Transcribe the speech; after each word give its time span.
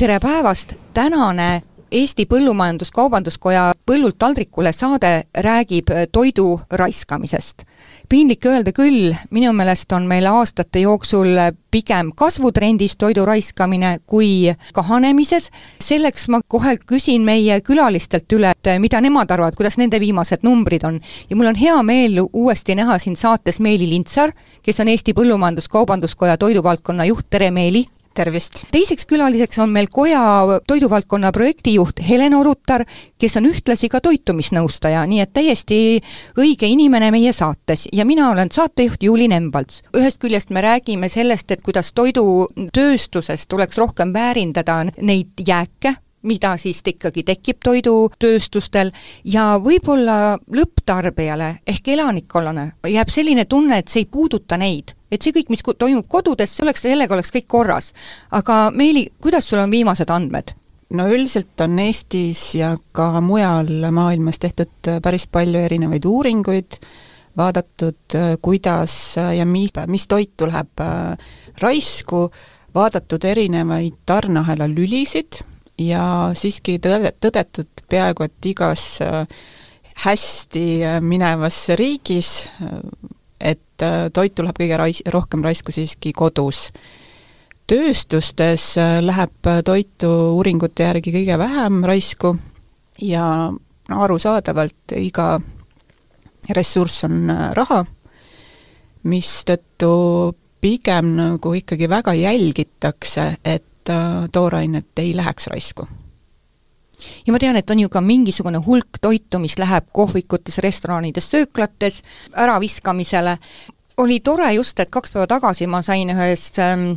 Tere 0.00 0.20
päevast, 0.20 0.72
tänane 0.94 1.62
Eesti 1.92 2.24
Põllumajandus-Kaubanduskoja 2.24 3.72
Põllult 3.90 4.16
taldrikule 4.18 4.72
saade 4.72 5.22
räägib 5.36 5.92
toidu 6.12 6.60
raiskamisest. 6.70 7.62
piinlik 8.08 8.46
öelda 8.46 8.72
küll, 8.72 9.12
minu 9.30 9.52
meelest 9.52 9.92
on 9.92 10.06
meil 10.06 10.26
aastate 10.26 10.80
jooksul 10.80 11.36
pigem 11.70 12.12
kasvutrendis 12.16 12.96
toidu 12.96 13.26
raiskamine 13.26 13.98
kui 14.06 14.54
kahanemises, 14.72 15.50
selleks 15.80 16.28
ma 16.28 16.40
kohe 16.48 16.76
küsin 16.86 17.20
meie 17.20 17.60
külalistelt 17.60 18.32
üle, 18.32 18.50
et 18.56 18.80
mida 18.80 19.00
nemad 19.00 19.30
arvavad, 19.30 19.54
kuidas 19.54 19.76
nende 19.76 20.00
viimased 20.00 20.40
numbrid 20.42 20.84
on. 20.84 21.00
ja 21.30 21.36
mul 21.36 21.46
on 21.46 21.54
hea 21.54 21.82
meel 21.82 22.24
uuesti 22.32 22.74
näha 22.74 22.98
siin 22.98 23.16
saates 23.16 23.60
Meeli 23.60 23.88
Lintsar, 23.88 24.32
kes 24.62 24.80
on 24.80 24.88
Eesti 24.88 25.12
Põllumajandus-Kaubanduskoja 25.12 26.38
toiduvaldkonna 26.38 27.04
juht, 27.04 27.26
tere 27.30 27.50
Meeli! 27.50 27.86
Tervist! 28.14 28.64
teiseks 28.72 29.06
külaliseks 29.06 29.58
on 29.58 29.70
meil 29.70 29.88
koja 29.92 30.20
toiduvaldkonna 30.66 31.32
projektijuht 31.32 32.02
Helen 32.08 32.34
Orutar, 32.34 32.84
kes 33.18 33.36
on 33.36 33.48
ühtlasi 33.50 33.88
ka 33.92 34.00
toitumisnõustaja, 34.04 35.04
nii 35.06 35.22
et 35.24 35.32
täiesti 35.32 35.80
õige 36.40 36.68
inimene 36.70 37.10
meie 37.14 37.32
saates 37.36 37.86
ja 37.92 38.04
mina 38.04 38.30
olen 38.30 38.52
saatejuht 38.52 39.02
Juuli 39.02 39.28
Nembalts. 39.28 39.82
ühest 39.96 40.20
küljest 40.20 40.50
me 40.50 40.60
räägime 40.60 41.08
sellest, 41.08 41.50
et 41.50 41.62
kuidas 41.62 41.92
toidutööstuses 41.92 43.46
tuleks 43.46 43.78
rohkem 43.78 44.12
väärindada 44.12 44.84
neid 45.00 45.44
jääke, 45.46 45.94
mida 46.22 46.56
siis 46.56 46.82
ikkagi 46.86 47.22
tekib 47.24 47.62
toidutööstustel 47.64 48.92
ja 49.24 49.56
võib-olla 49.62 50.36
lõpptarbijale 50.52 51.54
ehk 51.66 51.88
elanikkonnale 51.88 52.72
jääb 52.88 53.08
selline 53.08 53.44
tunne, 53.44 53.78
et 53.78 53.88
see 53.88 54.04
ei 54.04 54.10
puuduta 54.10 54.58
neid 54.60 54.94
et 55.10 55.22
see 55.22 55.34
kõik, 55.34 55.50
mis 55.50 55.64
toimub 55.66 56.08
kodudes, 56.08 56.54
see 56.54 56.64
oleks, 56.64 56.84
sellega 56.86 57.14
oleks 57.14 57.32
kõik 57.34 57.48
korras. 57.50 57.92
aga 58.30 58.70
Meeli, 58.74 59.08
kuidas 59.22 59.48
sul 59.48 59.62
on 59.62 59.70
viimased 59.70 60.10
andmed? 60.10 60.54
no 60.90 61.06
üldiselt 61.06 61.60
on 61.62 61.78
Eestis 61.78 62.54
ja 62.58 62.74
ka 62.92 63.20
mujal 63.22 63.70
maailmas 63.94 64.40
tehtud 64.42 64.90
päris 65.02 65.28
palju 65.30 65.60
erinevaid 65.68 66.04
uuringuid, 66.04 66.80
vaadatud, 67.38 68.16
kuidas 68.42 68.94
ja 69.16 69.46
mis, 69.46 69.70
mis 69.86 70.06
toitu 70.10 70.48
läheb 70.50 70.82
äh, 70.82 71.30
raisku, 71.62 72.30
vaadatud 72.74 73.24
erinevaid 73.24 74.02
tarneahela 74.06 74.66
lülisid 74.70 75.40
ja 75.80 76.04
siiski 76.36 76.78
tõde, 76.82 77.14
tõdetud 77.22 77.84
peaaegu 77.90 78.26
et 78.26 78.50
igas 78.50 78.84
äh, 79.04 79.24
hästi 80.04 80.66
äh, 80.84 81.00
minevas 81.00 81.68
riigis 81.78 82.48
et 83.80 83.86
äh, 83.86 84.10
toitu 84.12 84.44
läheb 84.44 84.58
kõige 84.60 84.78
rais-, 84.78 85.04
rohkem 85.12 85.44
raisku 85.44 85.72
siiski 85.72 86.12
kodus. 86.12 86.70
tööstustes 87.70 88.76
äh, 88.78 88.98
läheb 89.00 89.46
äh, 89.46 89.62
toitu 89.64 90.10
uuringute 90.36 90.82
järgi 90.82 91.12
kõige 91.14 91.38
vähem 91.38 91.84
raisku 91.84 92.36
ja 93.00 93.52
no 93.88 94.02
arusaadavalt 94.04 94.96
iga 94.96 95.40
ressurss 96.50 97.04
on 97.04 97.30
raha, 97.54 97.84
mistõttu 99.04 100.34
pigem 100.60 101.14
nagu 101.16 101.54
ikkagi 101.54 101.88
väga 101.88 102.14
jälgitakse, 102.14 103.36
et 103.44 103.90
toorainet 104.32 104.98
ei 105.00 105.14
läheks 105.16 105.46
raisku 105.48 105.86
ja 107.26 107.32
ma 107.32 107.38
tean, 107.38 107.56
et 107.56 107.70
on 107.70 107.80
ju 107.80 107.88
ka 107.88 108.00
mingisugune 108.00 108.58
hulk 108.66 109.00
toitu, 109.00 109.38
mis 109.38 109.58
läheb 109.58 109.90
kohvikutes, 109.92 110.58
restoranides, 110.58 111.30
sööklates 111.30 112.02
äraviskamisele. 112.36 113.38
oli 113.96 114.20
tore 114.20 114.52
just, 114.52 114.80
et 114.80 114.90
kaks 114.90 115.12
päeva 115.12 115.26
tagasi 115.26 115.66
ma 115.66 115.82
sain 115.82 116.10
ühest 116.10 116.58
ähm, 116.58 116.92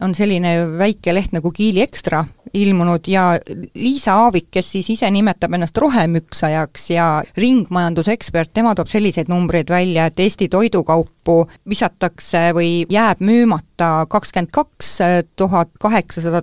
on 0.00 0.14
selline 0.14 0.56
väike 0.78 1.14
leht 1.14 1.34
nagu 1.34 1.50
Kiili 1.54 1.82
Ekstra 1.84 2.24
ilmunud 2.54 3.08
ja 3.10 3.38
Liisa 3.74 4.14
Aavik, 4.14 4.46
kes 4.50 4.72
siis 4.72 4.90
ise 4.94 5.10
nimetab 5.10 5.54
ennast 5.56 5.76
rohemüksajaks 5.78 6.90
ja 6.94 7.06
ringmajandusekspert, 7.36 8.52
tema 8.54 8.74
toob 8.74 8.90
selliseid 8.90 9.30
numbreid 9.30 9.70
välja, 9.70 10.06
et 10.06 10.20
Eesti 10.20 10.48
toidukaupu 10.48 11.36
visatakse 11.68 12.52
või 12.54 12.70
jääb 12.90 13.22
müümata 13.26 14.06
kakskümmend 14.10 14.52
kaks 14.54 14.92
tuhat 15.36 15.74
kaheksasada 15.82 16.42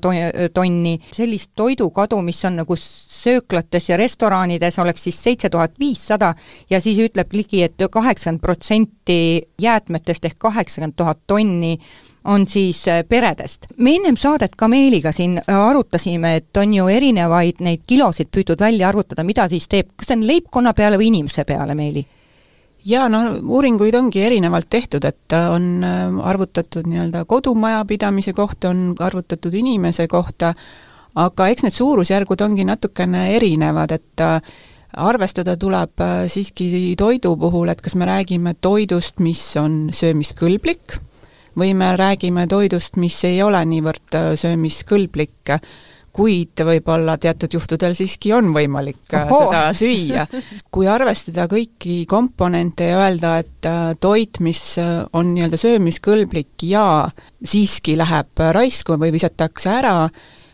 tonni, 0.53 0.97
sellist 1.15 1.51
toidukadu, 1.55 2.21
mis 2.25 2.43
on 2.45 2.59
nagu 2.63 2.75
sööklates 3.21 3.89
ja 3.89 3.97
restoranides 3.97 4.79
oleks 4.81 5.07
siis 5.07 5.23
seitse 5.23 5.49
tuhat 5.49 5.79
viissada 5.79 6.33
ja 6.69 6.81
siis 6.81 6.99
ütleb 6.99 7.33
ligi 7.33 7.63
et, 7.63 7.77
et 7.79 7.91
kaheksakümmend 7.91 8.43
protsenti 8.43 9.19
jäätmetest 9.61 10.25
ehk 10.25 10.39
kaheksakümmend 10.39 10.97
tuhat 10.97 11.21
tonni 11.27 11.77
on 12.25 12.47
siis 12.47 12.87
äh, 12.87 13.03
peredest. 13.09 13.65
me 13.77 13.95
ennem 13.95 14.17
saadet 14.17 14.55
ka 14.55 14.67
Meeliga 14.67 15.11
siin 15.11 15.37
äh, 15.39 15.55
arutasime, 15.57 16.35
et 16.35 16.57
on 16.57 16.73
ju 16.73 16.87
erinevaid 16.87 17.61
neid 17.65 17.85
kilosid 17.87 18.29
püütud 18.31 18.59
välja 18.59 18.89
arvutada, 18.89 19.23
mida 19.23 19.47
siis 19.49 19.67
teeb, 19.67 19.93
kas 19.97 20.11
see 20.11 20.19
on 20.19 20.27
leibkonna 20.27 20.73
peale 20.77 20.99
või 21.01 21.09
inimese 21.11 21.45
peale, 21.45 21.75
Meeli? 21.75 22.05
jaa, 22.85 23.09
no 23.09 23.23
uuringuid 23.41 23.95
ongi 23.95 24.21
erinevalt 24.25 24.69
tehtud, 24.69 25.05
et 25.05 25.33
äh, 25.33 25.49
on 25.49 25.83
arvutatud 26.23 26.89
nii-öelda 26.89 27.25
kodumajapidamise 27.25 28.33
kohta, 28.37 28.69
on 28.69 28.95
arvutatud 28.99 29.53
inimese 29.53 30.07
kohta, 30.07 30.53
aga 31.15 31.47
eks 31.51 31.65
need 31.65 31.77
suurusjärgud 31.77 32.41
ongi 32.41 32.65
natukene 32.65 33.31
erinevad, 33.35 33.91
et 33.97 34.25
arvestada 34.91 35.57
tuleb 35.59 36.01
siiski 36.31 36.95
toidu 36.97 37.35
puhul, 37.37 37.69
et 37.69 37.81
kas 37.81 37.95
me 37.95 38.07
räägime 38.07 38.55
toidust, 38.61 39.19
mis 39.19 39.43
on 39.59 39.89
söömiskõlblik, 39.93 40.97
või 41.57 41.73
me 41.75 41.95
räägime 41.97 42.47
toidust, 42.47 42.97
mis 43.01 43.17
ei 43.27 43.41
ole 43.43 43.61
niivõrd 43.67 44.15
äh, 44.17 44.27
söömiskõlblik, 44.39 45.51
kuid 46.11 46.59
võib-olla 46.67 47.15
teatud 47.21 47.53
juhtudel 47.55 47.93
siiski 47.95 48.33
on 48.35 48.51
võimalik 48.55 49.13
äh, 49.15 49.31
Oho. 49.31 49.47
seda 49.47 49.63
süüa. 49.75 50.25
kui 50.73 50.87
arvestada 50.91 51.47
kõiki 51.51 52.01
komponente 52.09 52.91
ja 52.91 52.99
öelda, 53.05 53.37
et 53.43 53.69
äh, 53.69 53.93
toit, 53.99 54.41
mis 54.43 54.61
on 54.79 55.33
nii-öelda 55.35 55.59
söömiskõlblik 55.59 56.67
ja 56.67 56.85
siiski 57.43 57.97
läheb 57.99 58.45
raisku 58.55 58.99
või 58.99 59.13
visatakse 59.15 59.71
ära, 59.71 59.95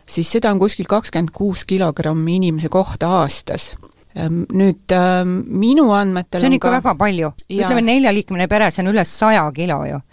siis 0.07 0.31
seda 0.31 0.53
on 0.53 0.61
kuskil 0.61 0.89
kakskümmend 0.89 1.33
kuus 1.35 1.65
kilogrammi 1.67 2.37
inimese 2.39 2.69
kohta 2.71 3.09
aastas 3.21 3.73
ehm, 4.15 4.45
nüüd 4.55 4.93
äh, 4.95 5.23
minu 5.25 5.91
andmetel 5.93 6.41
see 6.41 6.51
on 6.53 6.57
ikka 6.57 6.69
ka... 6.69 6.77
väga 6.79 6.93
palju, 7.01 7.33
ütleme 7.49 7.83
neljaliikmeline 7.89 8.47
pere, 8.49 8.71
see 8.71 8.85
on 8.85 8.93
üle 8.93 9.05
saja 9.05 9.49
kilo 9.57 9.81
ju 9.89 9.99
Äh, 9.99 10.06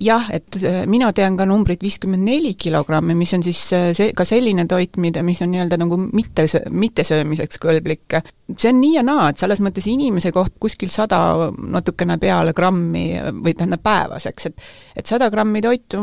jah, 0.00 0.26
et 0.34 0.58
äh, 0.62 0.82
mina 0.90 1.12
tean 1.14 1.36
ka 1.38 1.46
numbrit 1.46 1.82
viiskümmend 1.84 2.26
neli 2.26 2.54
kilogrammi, 2.58 3.14
mis 3.18 3.34
on 3.36 3.44
siis 3.46 3.60
äh, 3.76 3.90
see, 3.96 4.12
ka 4.16 4.26
selline 4.26 4.66
toit, 4.70 4.98
mida, 4.98 5.22
mis 5.26 5.42
on 5.44 5.52
nii-öelda 5.54 5.78
nagu 5.80 6.00
mitte, 6.02 6.46
mittesöömiseks 6.70 7.62
kõlblik. 7.62 8.18
See 8.56 8.72
on 8.72 8.80
nii 8.80 8.94
ja 8.96 9.04
naa, 9.06 9.28
et 9.30 9.40
selles 9.40 9.60
mõttes 9.62 9.86
inimese 9.90 10.32
koht 10.34 10.56
kuskil 10.60 10.90
sada 10.92 11.50
natukene 11.58 12.18
peale 12.18 12.54
grammi 12.56 13.06
või 13.42 13.54
tähendab 13.54 13.84
päevas, 13.84 14.26
eks, 14.30 14.50
et 14.50 14.68
et 14.98 15.06
sada 15.06 15.28
grammi 15.30 15.62
toitu 15.62 16.00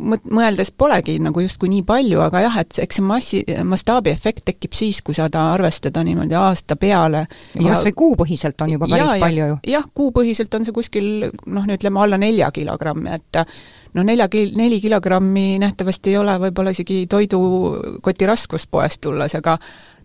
mõeldes 0.00 0.70
polegi 0.72 1.18
nagu 1.20 1.42
justkui 1.44 1.68
nii 1.74 1.82
palju, 1.84 2.20
aga 2.24 2.44
jah, 2.46 2.58
et 2.62 2.78
eks 2.80 3.00
see 3.00 3.04
massi, 3.04 3.42
mastaabiefekt 3.68 4.46
tekib 4.48 4.76
siis, 4.78 5.02
kui 5.04 5.16
seda 5.16 5.50
arvestada 5.52 6.04
niimoodi 6.06 6.38
aasta 6.38 6.78
peale. 6.80 7.26
kas 7.58 7.84
või 7.84 7.96
kuupõhiselt 7.98 8.62
on 8.64 8.76
juba 8.76 8.88
päris 8.88 9.12
ja, 9.12 9.20
palju 9.20 9.50
ju? 9.52 9.58
jah, 9.74 9.84
kuupõhiselt 9.94 10.54
on 10.56 10.64
see 10.64 10.76
kuskil 10.76 11.10
noh, 11.28 11.68
ütleme 11.76 12.00
alla 12.00 12.16
nelja 12.20 12.50
kilo 12.54 12.70
kilogrammi, 12.70 13.10
et 13.10 13.40
noh, 13.94 14.04
nelja 14.04 14.28
kil-, 14.28 14.52
neli 14.56 14.80
kilogrammi 14.80 15.58
nähtavasti 15.58 16.14
ei 16.14 16.18
ole 16.20 16.36
võib-olla 16.46 16.74
isegi 16.74 17.06
toidukoti 17.10 18.26
raskust 18.26 18.70
poest 18.70 19.00
tulles, 19.00 19.34
aga 19.34 19.58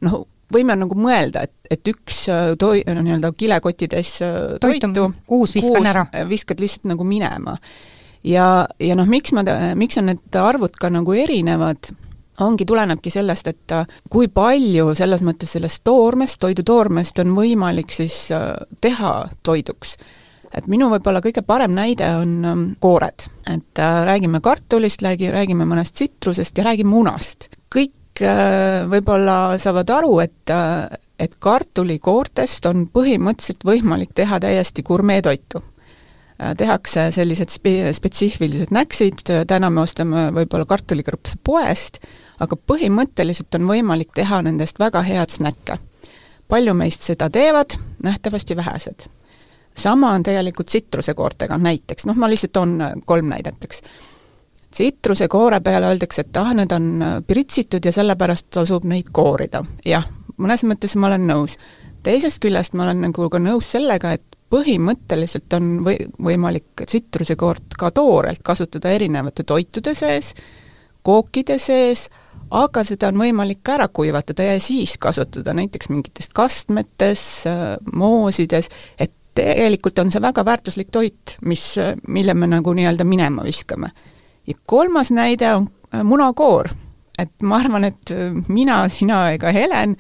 noh, 0.06 0.26
võime 0.56 0.78
nagu 0.80 0.98
mõelda, 1.00 1.46
et, 1.48 1.54
et 1.72 1.92
üks 1.92 2.24
äh, 2.32 2.54
toi-, 2.60 2.84
no 2.88 3.04
nii-öelda 3.06 3.34
kilekottides 3.38 4.16
äh, 4.26 4.40
toitu, 4.64 4.88
toitu, 4.88 5.12
kuus 5.30 5.56
viskan 5.58 5.92
ära. 5.92 6.06
viskad 6.30 6.64
lihtsalt 6.64 6.90
nagu 6.94 7.08
minema. 7.08 7.58
ja, 8.24 8.48
ja 8.80 8.98
noh, 8.98 9.08
miks 9.10 9.36
ma, 9.36 9.46
miks 9.78 10.02
on 10.02 10.12
need 10.12 10.40
arvud 10.42 10.76
ka 10.80 10.92
nagu 10.94 11.16
erinevad, 11.16 11.92
ongi, 12.44 12.68
tulenebki 12.68 13.14
sellest, 13.14 13.48
et 13.54 13.78
äh, 13.78 13.88
kui 14.12 14.28
palju 14.28 14.94
selles 14.98 15.24
mõttes 15.26 15.56
sellest 15.56 15.84
toormest, 15.88 16.40
toidutoormest 16.44 17.24
on 17.24 17.36
võimalik 17.38 17.96
siis 17.96 18.28
teha 18.82 19.16
toiduks 19.44 19.98
et 20.56 20.70
minu 20.72 20.88
võib-olla 20.92 21.22
kõige 21.24 21.44
parem 21.46 21.76
näide 21.76 22.08
on 22.20 22.34
ähm, 22.48 22.64
koored. 22.80 23.28
et 23.52 23.80
äh, 23.80 24.00
räägime 24.08 24.42
kartulist, 24.42 25.04
räägi, 25.04 25.32
räägime 25.32 25.68
mõnest 25.68 25.96
tsitrusest 25.96 26.58
ja 26.58 26.64
räägime 26.70 26.90
munast. 26.90 27.50
kõik 27.76 27.94
kõik 28.16 28.90
võib-olla 28.90 29.58
saavad 29.58 29.90
aru, 29.90 30.20
et 30.20 30.52
et 31.20 31.32
kartulikoortest 31.40 32.66
on 32.66 32.90
põhimõtteliselt 32.92 33.64
võimalik 33.64 34.12
teha 34.16 34.40
täiesti 34.40 34.84
gurmeetoitu 34.84 35.62
tehakse 36.58 37.12
sellised 37.16 37.50
spe-, 37.50 37.94
spetsiifilised 37.96 38.72
näksid, 38.76 39.24
täna 39.48 39.70
me 39.70 39.82
ostame 39.86 40.30
võib-olla 40.36 40.68
kartulikrõpsu 40.68 41.40
poest, 41.44 42.02
aga 42.44 42.58
põhimõtteliselt 42.60 43.56
on 43.56 43.70
võimalik 43.70 44.12
teha 44.16 44.42
nendest 44.44 44.80
väga 44.80 45.04
head 45.08 45.32
snäkke. 45.32 45.78
palju 46.48 46.74
meist 46.74 47.02
seda 47.02 47.30
teevad, 47.30 47.78
nähtavasti 48.04 48.56
vähesed. 48.56 49.08
sama 49.78 50.12
on 50.12 50.24
tegelikult 50.24 50.68
tsitrusekoortega 50.68 51.58
näiteks, 51.58 52.06
noh 52.06 52.16
ma 52.16 52.30
lihtsalt 52.30 52.52
toon 52.52 53.02
kolm 53.06 53.26
näidet, 53.30 53.64
eks. 53.64 53.82
Tsitrusekoore 54.76 55.62
peale 55.64 55.90
öeldakse, 55.94 56.26
et 56.26 56.38
ah, 56.42 56.52
need 56.58 56.72
on 56.76 56.92
pritsitud 57.28 57.86
ja 57.86 57.94
sellepärast 57.96 58.50
tasub 58.54 58.86
neid 58.90 59.12
koorida. 59.16 59.64
jah, 59.86 60.08
mõnes 60.38 60.66
mõttes 60.68 60.96
ma 61.00 61.08
olen 61.08 61.28
nõus. 61.30 61.58
teisest 62.04 62.42
küljest 62.44 62.76
ma 62.76 62.84
olen 62.84 63.08
nagu 63.08 63.30
ka 63.30 63.40
nõus 63.40 63.72
sellega, 63.72 64.12
et 64.18 64.36
põhimõtteliselt 64.52 65.54
on 65.58 65.72
või-, 65.86 66.06
võimalik 66.22 66.86
tsitrusekoort 66.86 67.80
ka 67.80 67.92
toorelt 67.96 68.44
kasutada 68.44 68.92
erinevate 68.94 69.44
toitude 69.44 69.96
sees, 69.98 70.34
kookide 71.06 71.58
sees, 71.62 72.08
aga 72.52 72.84
seda 72.86 73.10
on 73.12 73.22
võimalik 73.22 73.62
ka 73.66 73.78
ära 73.80 73.88
kuivatada 73.88 74.46
ja 74.52 74.60
siis 74.62 74.98
kasutada 75.02 75.54
näiteks 75.58 75.90
mingites 75.90 76.30
kastmetes, 76.34 77.24
moosides, 77.94 78.70
et 79.00 79.14
tegelikult 79.36 80.00
on 80.00 80.12
see 80.14 80.24
väga 80.24 80.46
väärtuslik 80.48 80.92
toit, 80.94 81.38
mis, 81.46 81.74
mille 82.08 82.34
me 82.38 82.48
nagu 82.48 82.74
nii-öelda 82.76 83.08
minema 83.08 83.44
viskame. 83.44 83.92
Ja 84.48 84.58
kolmas 84.66 85.12
näide 85.12 85.54
on 85.56 85.70
äh, 85.94 86.04
munakoor. 86.04 86.70
et 87.20 87.32
ma 87.42 87.58
arvan, 87.58 87.84
et 87.84 88.12
mina, 88.48 88.90
sina 88.90 89.30
ega 89.32 89.52
Helen 89.52 89.96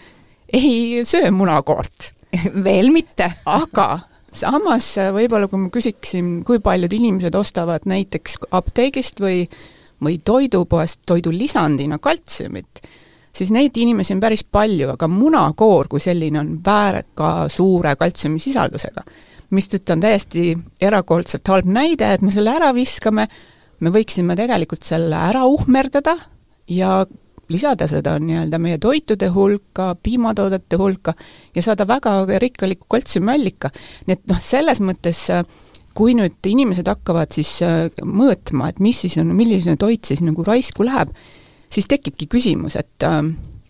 ei 0.54 1.06
söö 1.06 1.32
munakoort 1.32 2.12
veel 2.68 2.92
mitte 2.92 3.32
aga 3.62 4.00
samas 4.36 4.96
võib-olla 5.16 5.48
kui 5.48 5.60
ma 5.60 5.72
küsiksin, 5.72 6.44
kui 6.44 6.60
paljud 6.60 6.94
inimesed 6.94 7.36
ostavad 7.36 7.88
näiteks 7.88 8.38
apteegist 8.52 9.24
või 9.24 9.46
või 10.04 10.20
toidupoest 10.26 11.02
toidulisandina 11.08 12.00
kaltsiumit, 12.04 12.82
siis 13.36 13.52
neid 13.52 13.78
inimesi 13.78 14.14
on 14.16 14.22
päris 14.24 14.44
palju, 14.44 14.92
aga 14.96 15.08
munakoor 15.08 15.90
kui 15.92 16.04
selline 16.04 16.40
on 16.40 16.52
väga 16.66 17.48
suure 17.50 17.96
kaltsiumisisaldusega. 17.96 19.04
mistõttu 19.56 19.94
on 19.94 20.02
täiesti 20.02 20.58
erakordselt 20.82 21.48
halb 21.48 21.66
näide, 21.66 22.14
et 22.14 22.22
me 22.22 22.32
selle 22.32 22.52
ära 22.52 22.74
viskame, 22.74 23.28
me 23.80 23.92
võiksime 23.94 24.36
tegelikult 24.38 24.84
selle 24.88 25.18
ära 25.30 25.46
uhmerdada 25.50 26.16
ja 26.72 27.06
lisada 27.50 27.88
seda 27.88 28.16
nii-öelda 28.20 28.60
meie 28.62 28.78
toitude 28.82 29.30
hulka, 29.34 29.94
piimatoodete 30.04 30.80
hulka 30.82 31.14
ja 31.56 31.62
saada 31.62 31.88
väga 31.88 32.26
rikkaliku 32.42 32.88
kaltsiumiallika. 32.90 33.70
nii 34.08 34.18
et 34.18 34.26
noh, 34.32 34.42
selles 34.42 34.82
mõttes 34.82 35.28
kui 35.96 36.16
nüüd 36.18 36.44
inimesed 36.44 36.88
hakkavad 36.92 37.32
siis 37.36 37.58
äh, 37.64 37.88
mõõtma, 38.04 38.70
et 38.70 38.82
mis 38.84 39.00
siis 39.06 39.18
on, 39.22 39.32
milline 39.36 39.78
toit 39.80 40.04
siis 40.06 40.22
nagu 40.26 40.44
raisku 40.44 40.84
läheb, 40.84 41.14
siis 41.72 41.88
tekibki 41.88 42.28
küsimus, 42.32 42.76
et 42.80 43.06
äh, 43.08 43.22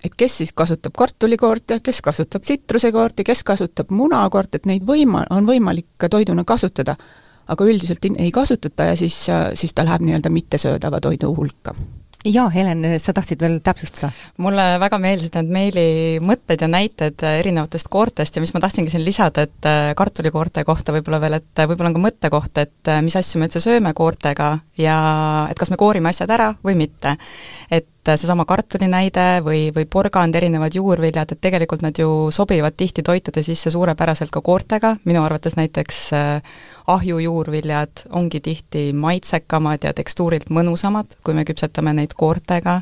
et 0.06 0.14
kes 0.14 0.38
siis 0.38 0.52
kasutab 0.54 0.94
kartulikoorti, 0.98 1.80
kes 1.84 2.02
kasutab 2.06 2.44
tsitrusekoorti, 2.46 3.24
kes 3.26 3.42
kasutab 3.44 3.90
munakoort, 3.90 4.54
et 4.56 4.68
neid 4.70 4.86
võima-, 4.86 5.26
on 5.34 5.48
võimalik 5.50 5.88
ka 5.98 6.10
toiduna 6.14 6.44
kasutada, 6.46 6.94
aga 7.48 7.68
üldiselt 7.68 8.06
ei 8.18 8.32
kasutata 8.32 8.92
ja 8.92 8.96
siis, 9.00 9.20
siis 9.54 9.74
ta 9.74 9.86
läheb 9.86 10.06
nii-öelda 10.06 10.34
mittesöödava 10.34 11.02
toidu 11.04 11.36
hulka 11.36 11.76
jaa, 12.26 12.50
Helen, 12.50 12.84
sa 13.00 13.14
tahtsid 13.14 13.42
veel 13.42 13.60
täpsustada? 13.64 14.10
mulle 14.42 14.64
väga 14.82 14.98
meeldisid 15.02 15.38
need 15.38 15.52
meili 15.54 15.86
mõtted 16.26 16.62
ja 16.62 16.70
näited 16.72 17.22
erinevatest 17.22 17.90
koortest 17.94 18.36
ja 18.36 18.44
mis 18.44 18.54
ma 18.56 18.62
tahtsingi 18.64 18.94
siin 18.94 19.06
lisada, 19.06 19.46
et 19.46 19.70
äh, 19.70 19.94
kartulikoorte 19.98 20.66
kohta 20.68 20.96
võib-olla 20.96 21.22
veel, 21.22 21.40
et 21.40 21.62
äh, 21.62 21.70
võib-olla 21.70 21.92
on 21.92 21.98
ka 22.00 22.06
mõttekoht, 22.08 22.62
et 22.64 22.92
äh, 22.92 23.02
mis 23.06 23.18
asju 23.20 23.42
me 23.42 23.50
üldse 23.50 23.62
sööme 23.64 23.94
koortega 23.98 24.56
ja 24.82 24.98
et 25.52 25.60
kas 25.60 25.72
me 25.74 25.80
koorime 25.82 26.10
asjad 26.12 26.34
ära 26.34 26.54
või 26.66 26.78
mitte. 26.86 27.18
et 27.70 27.90
seesama 28.06 28.46
kartuli 28.46 28.88
näide 28.92 29.26
või, 29.46 29.70
või 29.76 29.88
porgand, 29.90 30.36
erinevad 30.38 30.76
juurviljad, 30.78 31.32
et 31.34 31.42
tegelikult 31.42 31.82
nad 31.86 31.98
ju 31.98 32.30
sobivad 32.32 32.78
tihti 32.78 33.04
toitude 33.06 33.44
sisse 33.44 33.72
suurepäraselt 33.74 34.32
ka 34.34 34.42
koortega, 34.46 34.96
minu 35.06 35.24
arvates 35.26 35.58
näiteks 35.58 36.02
ahjujuurviljad 36.96 38.06
ongi 38.14 38.42
tihti 38.46 38.88
maitsekamad 38.94 39.88
ja 39.88 39.94
tekstuurilt 39.98 40.52
mõnusamad, 40.54 41.18
kui 41.26 41.34
me 41.38 41.46
küpsetame 41.48 41.96
neid 41.98 42.14
koortega, 42.18 42.82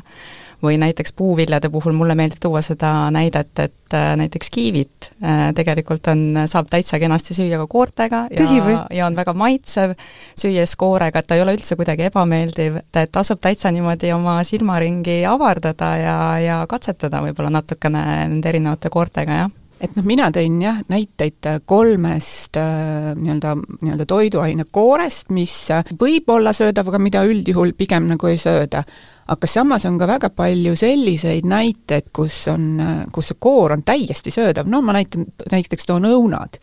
või 0.64 0.78
näiteks 0.80 1.12
puuviljade 1.16 1.70
puhul 1.72 1.94
mulle 1.96 2.16
meeldib 2.18 2.40
tuua 2.42 2.62
seda 2.64 2.90
näidet, 3.14 3.52
et 3.62 3.96
äh, 3.96 4.10
näiteks 4.20 4.50
kiivit 4.54 5.10
äh, 5.22 5.48
tegelikult 5.56 6.08
on, 6.12 6.24
saab 6.50 6.70
täitsa 6.72 6.98
kenasti 7.02 7.36
süüa 7.36 7.60
ka 7.62 7.68
koortega 7.70 8.24
ja, 8.32 8.76
ja 8.90 9.06
on 9.06 9.16
väga 9.16 9.34
maitsev, 9.38 9.96
süües 10.40 10.76
koorega, 10.80 11.20
et 11.20 11.30
ta 11.30 11.38
ei 11.38 11.44
ole 11.44 11.56
üldse 11.58 11.76
kuidagi 11.80 12.08
ebameeldiv, 12.10 12.80
et 12.84 13.12
tasub 13.12 13.42
täitsa 13.44 13.72
niimoodi 13.74 14.12
oma 14.16 14.38
silmaringi 14.46 15.22
avardada 15.28 15.90
ja, 16.00 16.16
ja 16.42 16.62
katsetada 16.70 17.22
võib-olla 17.24 17.60
natukene 17.60 18.06
nende 18.32 18.50
erinevate 18.54 18.92
koortega, 18.92 19.44
jah 19.44 19.52
et 19.84 19.96
noh, 19.98 20.06
mina 20.06 20.28
tõin 20.34 20.58
jah, 20.62 20.80
näiteid 20.90 21.48
kolmest 21.68 22.58
äh, 22.60 23.10
nii-öelda, 23.18 23.54
nii-öelda 23.80 24.06
toiduaine 24.08 24.66
koorest, 24.72 25.30
mis 25.34 25.54
võib 26.00 26.30
olla 26.34 26.54
söödav, 26.56 26.88
aga 26.90 27.00
mida 27.02 27.24
üldjuhul 27.28 27.74
pigem 27.78 28.08
nagu 28.12 28.30
ei 28.30 28.40
sööda. 28.40 28.84
Aga 29.28 29.46
samas 29.48 29.84
on 29.88 29.98
ka 29.98 30.08
väga 30.08 30.30
palju 30.36 30.76
selliseid 30.76 31.46
näiteid, 31.48 32.10
kus 32.12 32.44
on, 32.52 32.80
kus 33.12 33.32
see 33.32 33.40
koor 33.40 33.76
on 33.76 33.84
täiesti 33.86 34.32
söödav, 34.34 34.68
no 34.68 34.82
ma 34.84 34.96
näitan, 34.96 35.28
näiteks 35.52 35.86
toon 35.88 36.08
õunad. 36.10 36.60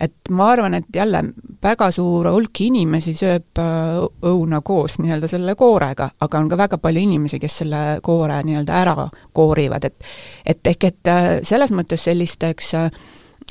Et 0.00 0.30
ma 0.32 0.46
arvan, 0.54 0.74
et 0.78 0.86
jälle 0.96 1.20
väga 1.62 1.90
suur 1.92 2.30
hulk 2.32 2.60
inimesi 2.64 3.12
sööb 3.18 3.58
äh, 3.60 3.98
õuna 4.24 4.62
koos 4.64 4.96
nii-öelda 4.96 5.28
selle 5.28 5.54
koorega, 5.60 6.08
aga 6.24 6.38
on 6.38 6.48
ka 6.48 6.56
väga 6.56 6.78
palju 6.80 7.02
inimesi, 7.04 7.40
kes 7.42 7.58
selle 7.60 7.82
koore 8.02 8.38
nii-öelda 8.46 8.78
ära 8.80 9.08
koorivad, 9.36 9.84
et 9.84 10.08
et 10.46 10.72
ehk 10.72 10.88
et 10.88 11.10
äh, 11.12 11.28
selles 11.44 11.74
mõttes 11.76 12.08
sellisteks 12.08 12.74
äh, 12.80 12.88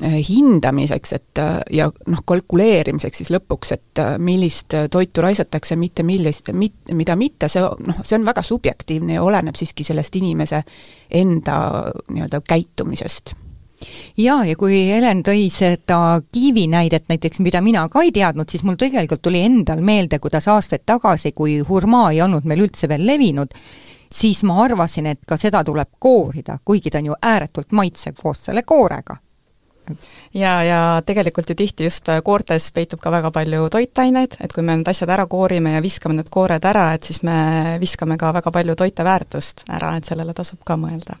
hindamiseks, 0.00 1.12
et 1.12 1.40
ja 1.76 1.90
noh, 2.08 2.22
kalkuleerimiseks 2.26 3.20
siis 3.20 3.30
lõpuks, 3.34 3.74
et 3.76 4.02
millist 4.22 4.76
toitu 4.90 5.24
raisatakse, 5.24 5.76
mitte 5.76 6.04
millist, 6.06 6.48
mit-, 6.56 6.94
mida 6.96 7.16
mitte, 7.20 7.50
see 7.52 7.60
noh, 7.60 8.00
see 8.02 8.16
on 8.18 8.24
väga 8.28 8.44
subjektiivne 8.46 9.18
ja 9.18 9.26
oleneb 9.26 9.58
siiski 9.58 9.84
sellest 9.84 10.16
inimese 10.16 10.62
enda 11.20 11.60
nii-öelda 12.08 12.40
käitumisest. 12.48 13.34
Jaa, 14.16 14.44
ja 14.44 14.56
kui 14.60 14.76
Helen 14.90 15.22
tõi 15.24 15.46
seda 15.52 16.20
kiivi 16.32 16.66
näidet 16.68 17.08
näiteks, 17.08 17.40
mida 17.40 17.62
mina 17.64 17.86
ka 17.88 18.02
ei 18.04 18.12
teadnud, 18.12 18.48
siis 18.50 18.64
mul 18.68 18.76
tegelikult 18.80 19.22
tuli 19.24 19.40
endal 19.46 19.80
meelde, 19.84 20.18
kuidas 20.20 20.48
aastaid 20.52 20.84
tagasi, 20.86 21.32
kui 21.32 21.58
hurmaa 21.64 22.10
ei 22.12 22.20
olnud 22.22 22.44
meil 22.44 22.66
üldse 22.66 22.88
veel 22.90 23.06
levinud, 23.08 23.56
siis 24.12 24.42
ma 24.44 24.58
arvasin, 24.66 25.08
et 25.14 25.24
ka 25.26 25.40
seda 25.40 25.64
tuleb 25.64 25.96
koorida, 25.98 26.58
kuigi 26.64 26.92
ta 26.92 27.00
on 27.00 27.12
ju 27.12 27.18
ääretult 27.32 27.72
maitsev 27.72 28.20
koos 28.20 28.44
selle 28.50 28.66
koorega 28.68 29.16
ja, 30.34 30.54
ja 30.66 30.80
tegelikult 31.06 31.50
ju 31.50 31.58
tihti 31.58 31.88
just 31.88 32.10
koortes 32.24 32.70
peitub 32.76 33.00
ka 33.00 33.12
väga 33.14 33.30
palju 33.34 33.68
toitaineid, 33.72 34.36
et 34.40 34.52
kui 34.52 34.66
me 34.66 34.76
need 34.76 34.92
asjad 34.92 35.10
ära 35.10 35.26
koorime 35.30 35.76
ja 35.76 35.82
viskame 35.84 36.18
need 36.18 36.30
koored 36.30 36.64
ära, 36.64 36.92
et 36.94 37.08
siis 37.08 37.22
me 37.26 37.78
viskame 37.80 38.18
ka 38.20 38.34
väga 38.36 38.54
palju 38.54 38.78
toiteväärtust 38.84 39.66
ära, 39.68 39.96
et 39.96 40.08
sellele 40.08 40.36
tasub 40.36 40.62
ka 40.64 40.78
mõelda 40.80 41.18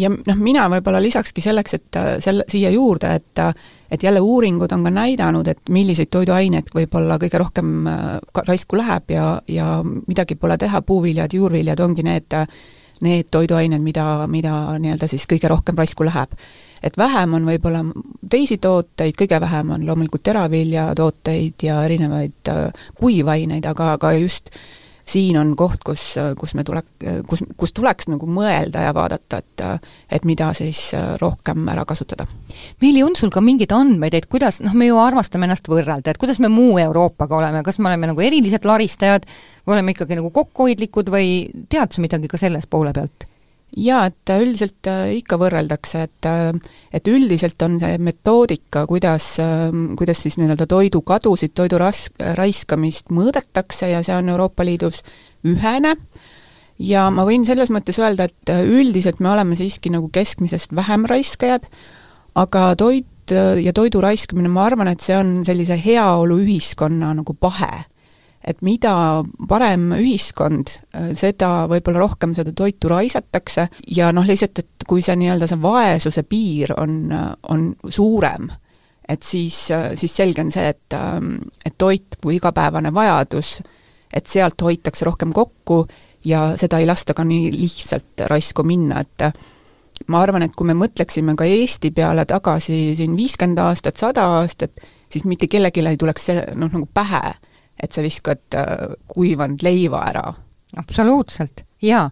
ja 0.00 0.10
noh, 0.10 0.38
mina 0.38 0.66
võib-olla 0.70 1.00
lisakski 1.02 1.42
selleks, 1.44 1.76
et 1.76 1.98
äh, 1.98 2.08
selle, 2.22 2.46
siia 2.50 2.70
juurde, 2.74 3.12
et 3.20 3.42
äh, 3.42 3.54
et 3.90 4.02
jälle 4.06 4.20
uuringud 4.22 4.70
on 4.72 4.84
ka 4.86 4.90
näidanud, 4.94 5.48
et 5.50 5.70
milliseid 5.74 6.12
toiduaineid 6.14 6.68
võib-olla 6.74 7.18
kõige 7.18 7.40
rohkem 7.42 7.88
äh, 7.90 8.18
raisku 8.46 8.78
läheb 8.78 9.10
ja, 9.10 9.24
ja 9.50 9.80
midagi 9.82 10.36
pole 10.38 10.58
teha, 10.58 10.82
puuviljad, 10.86 11.34
juurviljad 11.34 11.80
ongi 11.82 12.06
need, 12.06 12.38
need 13.02 13.30
toiduained, 13.34 13.82
mida, 13.82 14.26
mida 14.30 14.54
nii-öelda 14.78 15.10
siis 15.10 15.26
kõige 15.30 15.50
rohkem 15.50 15.78
raisku 15.78 16.06
läheb. 16.06 16.38
Et 16.82 16.98
vähem 16.98 17.34
on 17.38 17.48
võib-olla 17.48 17.84
teisi 18.30 18.58
tooteid, 18.58 19.16
kõige 19.18 19.40
vähem 19.40 19.70
on 19.76 19.86
loomulikult 19.86 20.24
teraviljatooteid 20.28 21.66
ja 21.66 21.82
erinevaid 21.84 22.52
kuivaineid, 23.00 23.66
aga, 23.66 23.94
aga 23.98 24.12
just 24.18 24.52
siin 25.10 25.38
on 25.40 25.54
koht, 25.58 25.82
kus, 25.86 26.02
kus 26.38 26.54
me 26.54 26.64
tule, 26.66 26.82
kus, 27.28 27.42
kus 27.58 27.72
tuleks 27.76 28.08
nagu 28.10 28.28
mõelda 28.30 28.84
ja 28.86 28.94
vaadata, 28.96 29.40
et 29.40 29.64
et 30.10 30.26
mida 30.28 30.50
siis 30.56 30.90
rohkem 31.20 31.66
ära 31.70 31.84
kasutada. 31.88 32.26
Meeli, 32.82 33.02
on 33.06 33.16
sul 33.18 33.32
ka 33.32 33.42
mingeid 33.44 33.72
andmeid, 33.74 34.16
et 34.16 34.28
kuidas, 34.30 34.60
noh, 34.64 34.74
me 34.76 34.88
ju 34.88 34.98
armastame 35.00 35.48
ennast 35.48 35.68
võrrelda, 35.70 36.12
et 36.12 36.20
kuidas 36.20 36.40
me 36.42 36.50
muu 36.52 36.78
Euroopaga 36.82 37.38
oleme, 37.38 37.64
kas 37.66 37.78
me 37.78 37.90
oleme 37.90 38.10
nagu 38.10 38.24
erilised 38.24 38.66
laristajad 38.68 39.26
või 39.64 39.78
oleme 39.78 39.96
ikkagi 39.96 40.18
nagu 40.18 40.32
kokkuhoidlikud 40.34 41.12
või 41.12 41.34
tead 41.72 41.94
sa 41.94 42.04
midagi 42.04 42.30
ka 42.30 42.40
selles 42.40 42.66
poole 42.70 42.94
pealt? 42.96 43.29
Jaa, 43.76 44.06
et 44.10 44.32
üldiselt 44.34 44.88
äh, 44.90 45.12
ikka 45.20 45.38
võrreldakse, 45.40 46.02
et 46.08 46.28
äh, 46.28 46.50
et 46.92 47.08
üldiselt 47.08 47.62
on 47.62 47.78
see 47.82 47.98
metoodika, 48.02 48.84
kuidas, 48.90 49.32
ähm, 49.42 49.94
kuidas 49.98 50.22
siis 50.24 50.38
nii-öelda 50.40 50.66
toidukadusid, 50.70 51.54
toidu 51.54 51.78
ras-, 51.82 52.10
raiskamist 52.38 53.12
mõõdetakse 53.14 53.92
ja 53.92 54.02
see 54.06 54.16
on 54.16 54.32
Euroopa 54.32 54.66
Liidus 54.66 55.04
ühene. 55.46 55.94
Ja 56.80 57.10
ma 57.12 57.26
võin 57.28 57.44
selles 57.44 57.70
mõttes 57.74 57.98
öelda, 58.00 58.30
et 58.30 58.50
üldiselt 58.64 59.20
me 59.20 59.28
oleme 59.34 59.56
siiski 59.58 59.92
nagu 59.92 60.08
keskmisest 60.12 60.72
vähem 60.74 61.04
raiskajad, 61.04 61.66
aga 62.40 62.70
toit 62.80 63.30
ja 63.30 63.72
toidu 63.76 64.00
raiskamine, 64.00 64.48
ma 64.48 64.64
arvan, 64.64 64.88
et 64.88 65.04
see 65.04 65.14
on 65.14 65.42
sellise 65.46 65.76
heaoluühiskonna 65.78 67.12
nagu 67.20 67.36
pahe 67.36 67.84
et 68.40 68.62
mida 68.64 68.92
parem 69.48 69.90
ühiskond, 69.98 70.72
seda 71.18 71.50
võib-olla 71.68 72.06
rohkem 72.06 72.32
seda 72.36 72.54
toitu 72.56 72.88
raisatakse 72.88 73.66
ja 73.96 74.08
noh, 74.16 74.24
lihtsalt, 74.26 74.62
et 74.62 74.86
kui 74.88 75.04
see 75.04 75.16
nii-öelda 75.20 75.48
see 75.50 75.60
vaesuse 75.60 76.24
piir 76.28 76.72
on, 76.80 77.12
on 77.52 77.66
suurem, 77.88 78.48
et 79.08 79.26
siis, 79.26 79.66
siis 79.68 80.16
selge 80.16 80.44
on 80.44 80.52
see, 80.54 80.70
et, 80.72 80.96
et 81.66 81.76
toit 81.78 82.16
kui 82.22 82.38
igapäevane 82.38 82.94
vajadus, 82.94 83.58
et 84.14 84.26
sealt 84.26 84.62
hoitakse 84.64 85.04
rohkem 85.06 85.34
kokku 85.36 85.84
ja 86.24 86.54
seda 86.60 86.80
ei 86.80 86.88
lasta 86.88 87.14
ka 87.16 87.24
nii 87.24 87.52
lihtsalt 87.54 88.24
raisku 88.30 88.64
minna, 88.64 89.04
et 89.04 89.28
ma 90.08 90.24
arvan, 90.24 90.46
et 90.46 90.56
kui 90.56 90.68
me 90.68 90.78
mõtleksime 90.80 91.36
ka 91.36 91.44
Eesti 91.44 91.92
peale 91.92 92.24
tagasi 92.24 92.96
siin 92.96 93.20
viiskümmend 93.20 93.60
aastat, 93.60 94.00
sada 94.00 94.24
aastat, 94.40 94.80
siis 95.12 95.28
mitte 95.28 95.48
kellelegi 95.50 95.84
ei 95.84 96.00
tuleks 96.00 96.28
see 96.30 96.42
noh, 96.56 96.72
nagu 96.72 96.88
pähe 96.94 97.36
et 97.82 97.92
sa 97.92 98.04
viskad 98.04 98.56
äh, 98.56 98.94
kuivanud 99.08 99.62
leiva 99.62 100.04
ära. 100.10 100.24
absoluutselt, 100.76 101.64
jaa. 101.82 102.04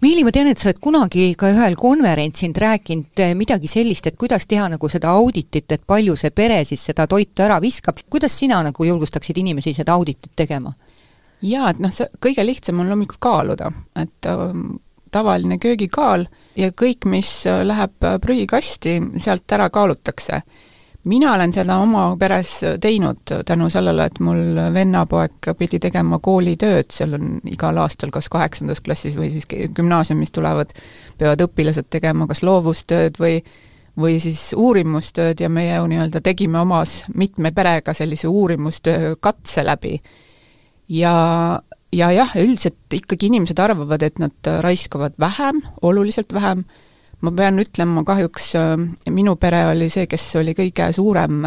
Miili, 0.00 0.22
ma 0.24 0.32
tean, 0.32 0.48
et 0.48 0.58
sa 0.58 0.70
oled 0.70 0.80
kunagi 0.80 1.26
ka 1.38 1.50
ühel 1.52 1.76
konverentsil 1.76 2.54
rääkinud 2.56 3.20
äh, 3.20 3.34
midagi 3.36 3.68
sellist, 3.68 4.06
et 4.06 4.16
kuidas 4.16 4.46
teha 4.48 4.68
nagu 4.72 4.88
seda 4.88 5.12
auditit, 5.18 5.68
et 5.72 5.84
palju 5.86 6.16
see 6.16 6.32
pere 6.32 6.62
siis 6.64 6.86
seda 6.90 7.06
toitu 7.10 7.44
ära 7.44 7.60
viskab, 7.60 8.00
kuidas 8.10 8.38
sina 8.38 8.62
nagu 8.64 8.88
julgustaksid 8.88 9.36
inimesi 9.42 9.74
seda 9.76 9.98
auditit 9.98 10.32
tegema? 10.36 10.72
jaa, 11.44 11.70
et 11.70 11.82
noh, 11.84 11.92
see 11.92 12.08
kõige 12.22 12.46
lihtsam 12.46 12.80
on 12.80 12.88
loomulikult 12.88 13.20
kaaluda, 13.20 13.68
et 14.00 14.30
äh, 14.30 14.46
tavaline 15.12 15.60
köögikaal 15.60 16.24
ja 16.56 16.72
kõik, 16.72 17.04
mis 17.10 17.42
äh, 17.50 17.60
läheb 17.68 18.08
prügikasti, 18.22 18.96
sealt 19.20 19.52
ära 19.52 19.68
kaalutakse 19.70 20.40
mina 21.06 21.34
olen 21.34 21.52
seda 21.54 21.78
oma 21.82 22.08
peres 22.18 22.58
teinud 22.82 23.22
tänu 23.46 23.68
sellele, 23.70 24.08
et 24.10 24.18
mul 24.20 24.58
vennapoeg 24.74 25.52
pidi 25.58 25.78
tegema 25.82 26.18
koolitööd, 26.22 26.90
seal 26.92 27.14
on 27.18 27.36
igal 27.50 27.78
aastal 27.82 28.10
kas 28.14 28.28
kaheksandas 28.32 28.82
klassis 28.82 29.18
või 29.18 29.30
siis 29.34 29.46
gümnaasiumis 29.48 30.34
tulevad, 30.34 30.74
peavad 31.18 31.46
õpilased 31.46 31.88
tegema 31.90 32.26
kas 32.30 32.42
loovustööd 32.46 33.20
või 33.22 33.40
või 33.96 34.18
siis 34.20 34.50
uurimustööd 34.56 35.40
ja 35.40 35.48
meie 35.48 35.78
nii-öelda 35.88 36.20
tegime 36.20 36.60
omas 36.60 36.98
mitme 37.16 37.52
perega 37.56 37.94
sellise 37.96 38.28
uurimustöö 38.28 39.14
katse 39.20 39.64
läbi. 39.64 40.00
ja, 40.88 41.60
ja 41.92 42.10
jah, 42.12 42.36
üldiselt 42.36 42.92
ikkagi 42.92 43.30
inimesed 43.30 43.58
arvavad, 43.58 44.02
et 44.02 44.18
nad 44.18 44.52
raiskavad 44.60 45.16
vähem, 45.20 45.62
oluliselt 45.82 46.32
vähem 46.32 46.64
ma 47.26 47.32
pean 47.34 47.58
ütlema, 47.62 48.04
kahjuks 48.06 48.52
äh, 48.58 48.76
minu 49.10 49.36
pere 49.40 49.66
oli 49.72 49.90
see, 49.92 50.06
kes 50.10 50.28
oli 50.40 50.54
kõige 50.56 50.92
suurem 50.94 51.42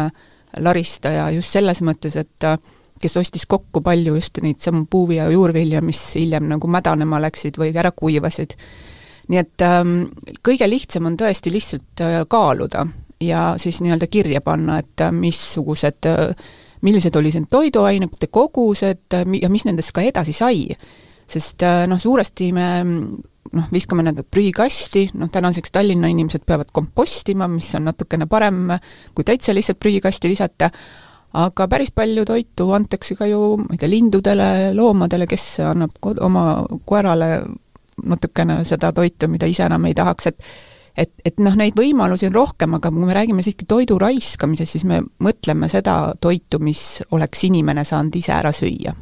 laristaja 0.60 1.30
just 1.34 1.54
selles 1.54 1.82
mõttes, 1.86 2.16
et 2.20 2.46
äh, 2.46 2.58
kes 3.00 3.16
ostis 3.16 3.46
kokku 3.48 3.80
palju 3.84 4.14
just 4.18 4.38
neid 4.44 4.60
samu 4.60 4.84
puuvi- 4.90 5.16
ja 5.16 5.28
juurvilja, 5.30 5.80
mis 5.80 6.00
hiljem 6.14 6.48
nagu 6.50 6.68
mädanema 6.68 7.20
läksid 7.22 7.58
või 7.60 7.72
ära 7.74 7.92
kuivasid. 7.96 8.56
nii 9.30 9.38
et 9.38 9.62
ähm, 9.62 10.10
kõige 10.42 10.66
lihtsam 10.66 11.06
on 11.06 11.16
tõesti 11.16 11.52
lihtsalt 11.52 12.02
äh, 12.02 12.22
kaaluda 12.28 12.86
ja 13.20 13.54
siis 13.56 13.80
nii-öelda 13.80 14.06
kirja 14.10 14.40
panna, 14.40 14.78
et 14.78 15.00
äh, 15.00 15.12
missugused 15.12 16.06
äh, 16.06 16.34
millised 16.82 17.16
olid 17.16 17.36
need 17.36 17.50
toiduainete 17.50 18.26
kogused 18.26 19.14
äh, 19.14 19.24
ja 19.42 19.48
mis 19.48 19.64
nendest 19.64 19.92
ka 19.92 20.02
edasi 20.02 20.32
sai. 20.32 20.76
sest 21.30 21.62
äh, 21.62 21.86
noh, 21.86 21.98
suuresti 22.00 22.52
me 22.52 22.66
noh, 23.52 23.68
viskame 23.72 24.04
need 24.06 24.22
prügikasti, 24.30 25.08
noh 25.18 25.30
tänaseks 25.32 25.72
Tallinna 25.74 26.10
inimesed 26.12 26.44
peavad 26.46 26.70
kompostima, 26.72 27.48
mis 27.50 27.68
on 27.78 27.88
natukene 27.88 28.28
parem 28.30 28.74
kui 29.14 29.26
täitsa 29.26 29.54
lihtsalt 29.56 29.80
prügikasti 29.80 30.30
visata, 30.30 30.70
aga 31.40 31.68
päris 31.70 31.92
palju 31.94 32.24
toitu 32.28 32.70
antakse 32.76 33.16
ka 33.18 33.28
ju, 33.30 33.56
ma 33.62 33.74
ei 33.74 33.80
tea, 33.80 33.90
lindudele, 33.90 34.50
loomadele, 34.76 35.28
kes 35.30 35.46
annab 35.66 35.94
kod-, 36.02 36.22
oma 36.24 36.64
koerale 36.86 37.30
natukene 38.00 38.62
seda 38.68 38.92
toitu, 38.96 39.28
mida 39.28 39.48
ise 39.50 39.66
enam 39.66 39.88
ei 39.88 39.96
tahaks, 39.98 40.30
et 40.32 40.52
et, 41.00 41.12
et 41.24 41.38
noh, 41.40 41.54
neid 41.56 41.76
võimalusi 41.78 42.26
on 42.26 42.34
rohkem, 42.34 42.74
aga 42.76 42.90
kui 42.92 43.06
me 43.06 43.14
räägime 43.14 43.44
siiski 43.46 43.64
toidu 43.64 43.96
raiskamisest, 44.02 44.74
siis 44.74 44.84
me 44.84 44.98
mõtleme 45.22 45.68
seda 45.70 46.16
toitu, 46.20 46.58
mis 46.60 47.00
oleks 47.14 47.46
inimene 47.46 47.86
saanud 47.88 48.18
ise 48.18 48.34
ära 48.36 48.50
süüa 48.52 48.92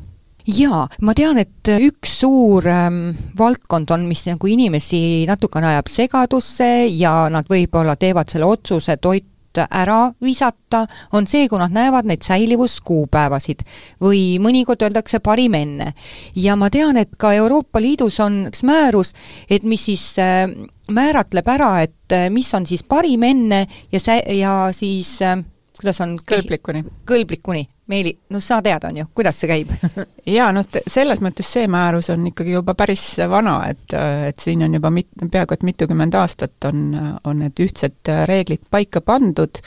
jaa, 0.48 0.84
ma 1.04 1.14
tean, 1.16 1.38
et 1.40 1.68
üks 1.84 2.18
suur 2.22 2.66
ähm, 2.70 3.10
valdkond 3.38 3.90
on, 3.94 4.06
mis 4.08 4.24
nagu 4.28 4.48
inimesi 4.48 5.26
natukene 5.28 5.74
ajab 5.74 5.90
segadusse 5.92 6.70
ja 6.88 7.28
nad 7.32 7.48
võib-olla 7.50 7.98
teevad 8.00 8.32
selle 8.32 8.48
otsuse 8.48 8.96
toit 8.96 9.26
ära 9.58 10.12
visata, 10.22 10.84
on 11.16 11.26
see, 11.26 11.48
kui 11.50 11.58
nad 11.58 11.72
näevad 11.74 12.06
neid 12.06 12.22
säilivuskuupäevasid 12.22 13.64
või 14.04 14.38
mõnikord 14.42 14.84
öeldakse 14.86 15.18
parim 15.24 15.56
enne. 15.58 15.92
ja 16.36 16.56
ma 16.56 16.70
tean, 16.70 16.96
et 16.96 17.16
ka 17.18 17.32
Euroopa 17.34 17.80
Liidus 17.82 18.20
on 18.20 18.44
üks 18.52 18.62
määrus, 18.62 19.14
et 19.50 19.64
mis 19.64 19.84
siis 19.88 20.04
äh, 20.22 20.46
määratleb 20.90 21.48
ära, 21.48 21.72
et 21.82 22.14
äh, 22.14 22.28
mis 22.30 22.52
on 22.54 22.66
siis 22.66 22.84
parim 22.84 23.24
enne 23.26 23.66
ja 23.92 24.00
sä-, 24.00 24.22
ja 24.36 24.70
siis 24.72 25.18
äh, 25.22 25.42
kuidas 25.80 26.00
on 26.04 26.18
kõlblikuni. 26.28 26.84
kõlblikuni 27.08 27.66
Meeli, 27.88 28.12
no 28.30 28.40
sa 28.44 28.60
tead, 28.64 28.84
on 28.84 28.98
ju, 29.00 29.06
kuidas 29.16 29.38
see 29.40 29.48
käib 29.48 29.70
jaa, 30.38 30.50
noh, 30.52 30.66
selles 30.86 31.22
mõttes 31.24 31.48
see 31.56 31.68
määrus 31.70 32.10
on 32.12 32.26
ikkagi 32.30 32.52
juba 32.52 32.74
päris 32.78 33.04
vana, 33.30 33.60
et, 33.70 33.94
et 34.28 34.44
siin 34.44 34.64
on 34.66 34.76
juba 34.76 34.92
mit-, 34.92 35.14
peaaegu 35.24 35.56
et 35.56 35.64
mitukümmend 35.64 36.18
aastat 36.20 36.68
on, 36.68 36.90
on 37.24 37.40
need 37.44 37.64
ühtsed 37.64 38.12
reeglid 38.28 38.66
paika 38.70 39.00
pandud 39.00 39.62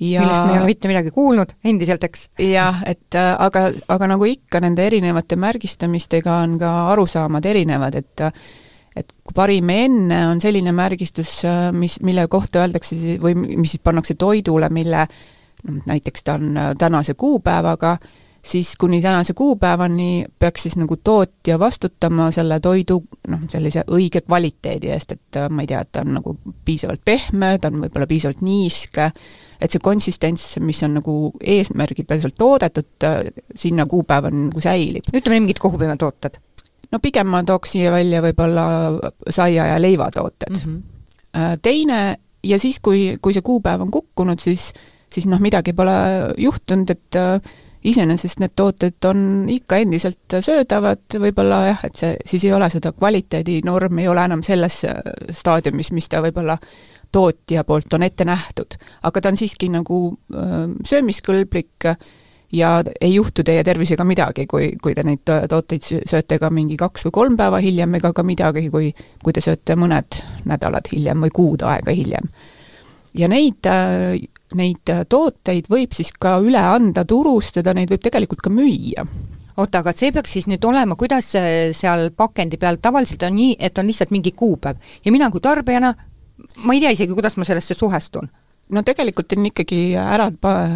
ja 0.00 0.24
millest 0.24 0.46
me 0.46 0.54
ei 0.54 0.62
ole 0.62 0.72
mitte 0.72 0.90
midagi 0.90 1.12
kuulnud 1.14 1.54
endiselt, 1.64 2.04
eks? 2.08 2.28
jah, 2.40 2.82
et 2.88 3.16
aga, 3.18 3.68
aga 3.92 4.10
nagu 4.14 4.28
ikka, 4.28 4.60
nende 4.64 4.86
erinevate 4.88 5.38
märgistamistega 5.40 6.40
on 6.46 6.58
ka 6.60 6.74
arusaamad 6.94 7.52
erinevad, 7.52 8.00
et 8.00 8.28
et 8.94 9.10
parim 9.34 9.70
enne 9.74 10.20
on 10.30 10.40
selline 10.42 10.70
märgistus, 10.74 11.40
mis, 11.74 11.98
mille 12.06 12.28
kohta 12.30 12.62
öeldakse 12.62 13.18
või 13.22 13.34
mis 13.34 13.74
siis 13.74 13.82
pannakse 13.82 14.14
toidule, 14.14 14.68
mille 14.70 15.08
näiteks 15.86 16.24
ta 16.24 16.34
on 16.34 16.56
äh, 16.56 16.74
tänase 16.78 17.14
kuupäevaga, 17.14 17.98
siis 18.44 18.76
kuni 18.76 19.02
tänase 19.02 19.34
kuupäevani 19.34 20.24
peaks 20.38 20.62
siis 20.62 20.76
nagu 20.76 20.96
tootja 20.96 21.58
vastutama 21.58 22.30
selle 22.30 22.60
toidu 22.60 23.02
noh, 23.28 23.40
sellise 23.48 23.84
õige 23.90 24.20
kvaliteedi 24.20 24.90
eest, 24.92 25.12
et 25.12 25.36
äh, 25.36 25.48
ma 25.50 25.64
ei 25.64 25.70
tea, 25.70 25.80
et 25.80 25.92
ta 25.92 26.04
on 26.04 26.14
nagu 26.18 26.36
piisavalt 26.64 27.00
pehme, 27.04 27.54
ta 27.58 27.70
on 27.72 27.80
võib-olla 27.84 28.08
piisavalt 28.10 28.42
niiske, 28.44 29.10
et 29.60 29.70
see 29.70 29.82
konsistents, 29.82 30.58
mis 30.60 30.82
on 30.84 30.98
nagu 31.00 31.18
eesmärgipäraselt 31.40 32.36
toodetud, 32.38 32.92
äh, 33.08 33.22
sinna 33.56 33.86
kuupäevani 33.86 34.48
nagu 34.48 34.60
säilib. 34.60 35.08
ütleme 35.12 35.40
mingid 35.40 35.62
kohupiimatooted. 35.62 36.40
no 36.92 36.98
pigem 37.02 37.26
ma 37.26 37.42
tooks 37.44 37.72
siia 37.72 37.92
välja 37.92 38.20
võib-olla 38.22 38.66
saia- 39.30 39.72
ja 39.72 39.80
leivatooted 39.82 40.50
mm. 40.50 40.60
-hmm. 40.64 40.82
Teine, 41.62 42.18
ja 42.44 42.58
siis, 42.58 42.78
kui, 42.80 43.16
kui 43.22 43.32
see 43.34 43.42
kuupäev 43.42 43.80
on 43.80 43.90
kukkunud, 43.90 44.38
siis 44.38 44.72
siis 45.14 45.28
noh, 45.30 45.42
midagi 45.42 45.74
pole 45.76 45.94
juhtunud, 46.40 46.90
et 46.90 47.18
äh, 47.20 47.52
iseenesest 47.84 48.40
need 48.40 48.54
tooted 48.56 49.06
on 49.08 49.44
ikka 49.52 49.78
endiselt 49.84 50.38
söödavad, 50.40 51.04
võib-olla 51.20 51.60
jah, 51.68 51.84
et 51.86 52.00
see, 52.00 52.16
siis 52.26 52.46
ei 52.48 52.54
ole 52.56 52.70
seda 52.72 52.94
kvaliteedinorm, 52.96 54.00
ei 54.00 54.10
ole 54.10 54.24
enam 54.24 54.42
selles 54.46 54.80
äh, 54.88 55.00
staadiumis, 55.30 55.92
mis 55.96 56.10
ta 56.10 56.22
võib-olla 56.24 56.58
tootja 57.14 57.62
poolt 57.64 57.94
on 57.94 58.02
ette 58.02 58.26
nähtud. 58.26 58.78
aga 59.02 59.20
ta 59.20 59.30
on 59.30 59.38
siiski 59.38 59.70
nagu 59.70 60.00
äh, 60.34 60.68
söömiskõlblik 60.88 61.90
ja 62.54 62.70
ei 63.00 63.14
juhtu 63.14 63.44
teie 63.44 63.64
tervisega 63.64 64.04
midagi, 64.04 64.46
kui, 64.46 64.72
kui 64.82 64.94
te 64.94 65.04
neid 65.06 65.22
tooteid 65.50 65.84
sööte 66.08 66.38
ka 66.38 66.50
mingi 66.54 66.76
kaks 66.80 67.06
või 67.08 67.14
kolm 67.20 67.36
päeva 67.36 67.60
hiljem, 67.62 67.98
ega 67.98 68.12
ka 68.16 68.24
midagi, 68.26 68.68
kui, 68.70 68.92
kui 69.22 69.34
te 69.34 69.42
sööte 69.44 69.76
mõned 69.76 70.22
nädalad 70.48 70.88
hiljem 70.92 71.26
või 71.26 71.34
kuud 71.34 71.66
aega 71.66 71.92
hiljem. 71.94 72.30
ja 73.14 73.28
neid 73.28 73.66
neid 74.58 74.92
äh, 74.92 75.04
tooteid 75.08 75.70
võib 75.72 75.94
siis 75.96 76.12
ka 76.20 76.36
üle 76.44 76.60
anda, 76.60 77.04
turustada, 77.08 77.74
neid 77.74 77.92
võib 77.92 78.04
tegelikult 78.04 78.44
ka 78.44 78.52
müüa. 78.52 79.06
Oota, 79.56 79.84
aga 79.84 79.92
see 79.94 80.10
peaks 80.12 80.32
siis 80.34 80.48
nüüd 80.50 80.64
olema, 80.66 80.96
kuidas 80.98 81.28
seal 81.30 82.08
pakendi 82.16 82.58
peal, 82.58 82.80
tavaliselt 82.82 83.22
on 83.22 83.36
nii, 83.38 83.52
et 83.62 83.78
on 83.78 83.86
lihtsalt 83.86 84.10
mingi 84.10 84.32
kuupäev. 84.34 84.80
Ja 85.04 85.12
mina 85.14 85.28
kui 85.30 85.40
tarbijana, 85.40 85.92
ma 86.66 86.74
ei 86.74 86.82
tea 86.82 86.90
isegi, 86.96 87.14
kuidas 87.14 87.38
ma 87.38 87.46
sellesse 87.46 87.76
suhestun. 87.78 88.26
No 88.74 88.82
tegelikult 88.82 89.30
on 89.36 89.46
ikkagi 89.46 89.92
ära 90.00 90.30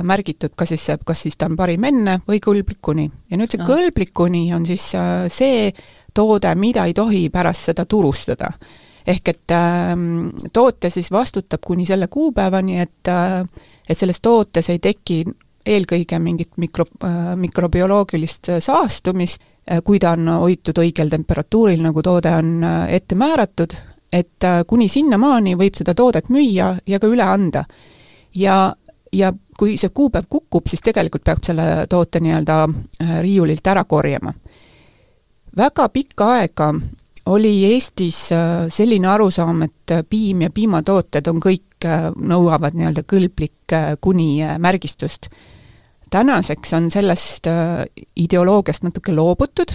märgitud 0.06 0.52
ka 0.54 0.66
siis 0.68 0.84
kas 1.08 1.24
siis 1.24 1.38
ta 1.40 1.48
on 1.48 1.56
parim 1.56 1.86
enne 1.88 2.18
või 2.28 2.38
kõlblikuni. 2.44 3.08
ja 3.30 3.38
nüüd 3.40 3.50
see 3.50 3.64
kõlblikuni 3.64 4.52
on 4.54 4.66
siis 4.68 4.90
äh, 4.94 5.24
see 5.32 5.72
toode, 6.14 6.54
mida 6.54 6.84
ei 6.86 6.94
tohi 6.94 7.28
pärast 7.32 7.70
seda 7.70 7.86
turustada 7.88 8.52
ehk 9.08 9.28
et 9.32 9.52
äh, 9.56 9.92
tootja 10.52 10.90
siis 10.90 11.10
vastutab 11.12 11.64
kuni 11.66 11.86
selle 11.86 12.08
kuupäevani, 12.12 12.80
et 12.80 13.08
äh, 13.08 13.44
et 13.88 13.98
selles 13.98 14.20
tootes 14.20 14.68
ei 14.68 14.78
teki 14.78 15.24
eelkõige 15.68 16.18
mingit 16.18 16.56
mikro 16.56 16.84
äh,, 17.04 17.36
mikrobioloogilist 17.36 18.52
saastumist 18.64 19.42
kui 19.84 19.98
ta 20.00 20.14
on 20.16 20.28
hoitud 20.32 20.78
õigel 20.80 21.10
temperatuuril, 21.12 21.82
nagu 21.84 22.00
toode 22.00 22.30
on 22.32 22.62
ette 22.88 23.12
määratud, 23.20 23.74
et 24.12 24.46
kuni 24.64 24.86
sinnamaani 24.88 25.52
võib 25.60 25.76
seda 25.76 25.92
toodet 25.92 26.30
müüa 26.32 26.70
ja 26.88 27.00
ka 27.00 27.10
üle 27.12 27.22
anda. 27.22 27.66
ja, 28.34 28.54
ja 29.12 29.32
kui 29.58 29.76
see 29.76 29.92
kuupäev 29.92 30.24
kukub, 30.30 30.70
siis 30.72 30.80
tegelikult 30.80 31.24
peab 31.24 31.44
selle 31.44 31.84
toote 31.90 32.20
nii-öelda 32.24 32.56
riiulilt 33.20 33.66
ära 33.66 33.84
korjama. 33.84 34.32
väga 35.56 35.88
pikka 35.88 36.32
aega 36.38 36.72
oli 37.28 37.52
Eestis 37.68 38.18
selline 38.72 39.08
arusaam, 39.10 39.62
et 39.66 39.92
piim 40.08 40.46
ja 40.46 40.50
piimatooted 40.54 41.28
on 41.28 41.42
kõik, 41.44 41.86
nõuavad 42.16 42.74
nii-öelda 42.74 43.04
kõlblik 43.06 43.74
kuni 44.00 44.30
märgistust 44.58 45.28
tänaseks 46.10 46.72
on 46.72 46.90
sellest 46.90 47.46
äh, 47.46 47.84
ideoloogiast 48.16 48.84
natuke 48.84 49.12
loobutud 49.14 49.74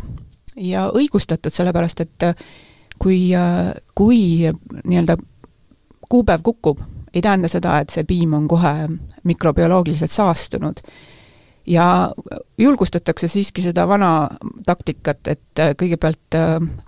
ja 0.58 0.88
õigustatud, 0.90 1.54
sellepärast 1.54 2.02
et 2.02 2.28
äh, 2.28 2.36
kui, 3.00 3.36
äh, 3.36 3.74
kui 3.96 4.50
nii-öelda 4.84 5.18
kuupäev 6.10 6.42
kukub, 6.44 6.82
ei 7.14 7.22
tähenda 7.22 7.50
seda, 7.50 7.80
et 7.80 7.94
see 7.94 8.06
piim 8.10 8.34
on 8.34 8.48
kohe 8.48 8.74
mikrobioloogiliselt 9.24 10.12
saastunud. 10.12 10.82
Ja 11.68 12.12
julgustatakse 12.58 13.28
siiski 13.28 13.62
seda 13.62 13.86
vana 13.88 14.30
taktikat, 14.66 15.28
et 15.28 15.62
kõigepealt, 15.80 16.38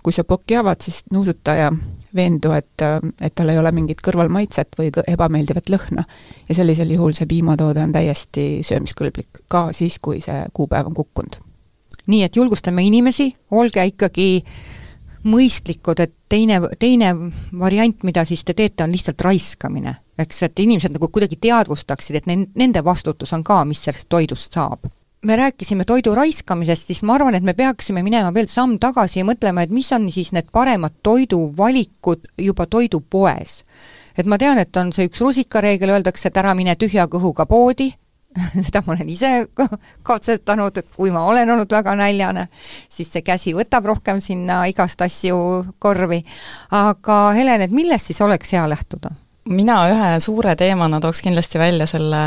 kui 0.02 0.12
sa 0.12 0.24
pokki 0.24 0.56
avad, 0.60 0.82
siis 0.84 1.02
nuusuta 1.12 1.54
ja 1.56 1.70
veendu, 2.16 2.52
et, 2.56 2.84
et 3.20 3.34
tal 3.34 3.52
ei 3.52 3.58
ole 3.58 3.72
mingit 3.76 4.00
kõrvalmaitset 4.04 4.78
või 4.78 4.90
ebameeldivat 5.06 5.70
lõhna. 5.72 6.04
ja 6.48 6.54
sellisel 6.54 6.90
juhul 6.90 7.16
see 7.16 7.26
piimatoode 7.26 7.82
on 7.82 7.92
täiesti 7.92 8.46
söömiskõlblik, 8.66 9.42
ka 9.48 9.68
siis, 9.72 9.98
kui 9.98 10.20
see 10.24 10.44
kuupäev 10.52 10.92
on 10.92 10.94
kukkunud. 10.94 11.40
nii 12.06 12.22
et 12.22 12.36
julgustame 12.36 12.84
inimesi, 12.86 13.34
olge 13.50 13.84
ikkagi 13.86 14.44
mõistlikud, 15.26 16.00
et 16.00 16.14
teine, 16.28 16.60
teine 16.78 17.12
variant, 17.58 18.04
mida 18.06 18.24
siis 18.24 18.44
te 18.44 18.54
teete, 18.54 18.84
on 18.84 18.94
lihtsalt 18.94 19.20
raiskamine. 19.26 19.96
eks, 20.18 20.42
et 20.42 20.58
inimesed 20.58 20.94
nagu 20.94 21.08
kuidagi 21.12 21.36
teadvustaksid, 21.36 22.16
et 22.16 22.26
nende 22.56 22.84
vastutus 22.84 23.32
on 23.36 23.44
ka, 23.44 23.64
mis 23.64 23.82
sellest 23.84 24.08
toidust 24.08 24.52
saab 24.56 24.86
me 25.26 25.36
rääkisime 25.36 25.84
toidu 25.84 26.14
raiskamisest, 26.14 26.86
siis 26.86 27.02
ma 27.02 27.14
arvan, 27.14 27.34
et 27.34 27.42
me 27.42 27.54
peaksime 27.54 28.02
minema 28.02 28.34
veel 28.34 28.46
samm 28.46 28.78
tagasi 28.78 29.18
ja 29.20 29.24
mõtlema, 29.26 29.64
et 29.64 29.72
mis 29.74 29.88
on 29.92 30.06
siis 30.12 30.30
need 30.36 30.50
paremad 30.52 31.00
toiduvalikud 31.02 32.28
juba 32.38 32.66
toidupoes. 32.66 33.64
et 34.18 34.26
ma 34.26 34.38
tean, 34.38 34.58
et 34.58 34.76
on 34.76 34.92
see 34.92 35.08
üks 35.08 35.20
rusikareegel, 35.20 35.90
öeldakse, 35.90 36.28
et 36.28 36.36
ära 36.36 36.54
mine 36.54 36.76
tühja 36.76 37.08
kõhuga 37.12 37.46
poodi, 37.46 37.90
seda 38.66 38.82
ma 38.86 38.94
olen 38.94 39.10
ise 39.10 39.30
katsetanud, 40.06 40.80
et 40.80 40.88
kui 40.96 41.12
ma 41.14 41.24
olen 41.28 41.50
olnud 41.56 41.72
väga 41.72 41.94
näljane, 41.98 42.46
siis 42.88 43.10
see 43.12 43.24
käsi 43.26 43.54
võtab 43.56 43.88
rohkem 43.92 44.20
sinna 44.24 44.64
igast 44.70 45.02
asju 45.02 45.38
korvi. 45.78 46.22
aga 46.70 47.20
Helen, 47.36 47.66
et 47.66 47.74
millest 47.74 48.12
siis 48.12 48.20
oleks 48.20 48.52
hea 48.56 48.66
lähtuda? 48.68 49.14
mina 49.46 49.78
ühe 49.92 50.08
suure 50.20 50.56
teemana 50.58 50.98
tooks 51.00 51.22
kindlasti 51.22 51.58
välja 51.58 51.86
selle 51.86 52.20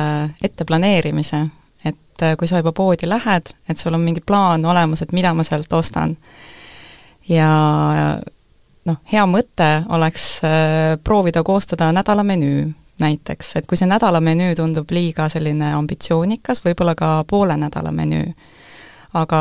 etteplaneerimise, 0.44 1.42
et 1.86 2.24
äh, 2.24 2.36
kui 2.40 2.48
sa 2.48 2.62
juba 2.62 2.72
poodi 2.72 3.10
lähed, 3.10 3.52
et 3.70 3.78
sul 3.78 3.94
on 3.94 4.04
mingi 4.04 4.24
plaan 4.26 4.66
olemas, 4.66 5.04
et 5.04 5.12
mida 5.12 5.34
ma 5.34 5.44
sealt 5.44 5.74
ostan. 5.74 6.16
ja 7.30 7.50
noh, 8.86 9.02
hea 9.12 9.26
mõte 9.30 9.70
oleks 9.90 10.30
äh, 10.48 10.96
proovida 11.04 11.44
koostada 11.44 11.92
nädalamenüü 11.92 12.70
näiteks, 13.00 13.56
et 13.56 13.68
kui 13.68 13.78
see 13.80 13.88
nädalamenüü 13.90 14.56
tundub 14.56 14.92
liiga 14.92 15.30
selline 15.32 15.74
ambitsioonikas, 15.78 16.64
võib-olla 16.66 16.96
ka 17.00 17.12
poole 17.28 17.58
nädala 17.58 17.92
menüü. 17.96 18.34
aga 19.14 19.38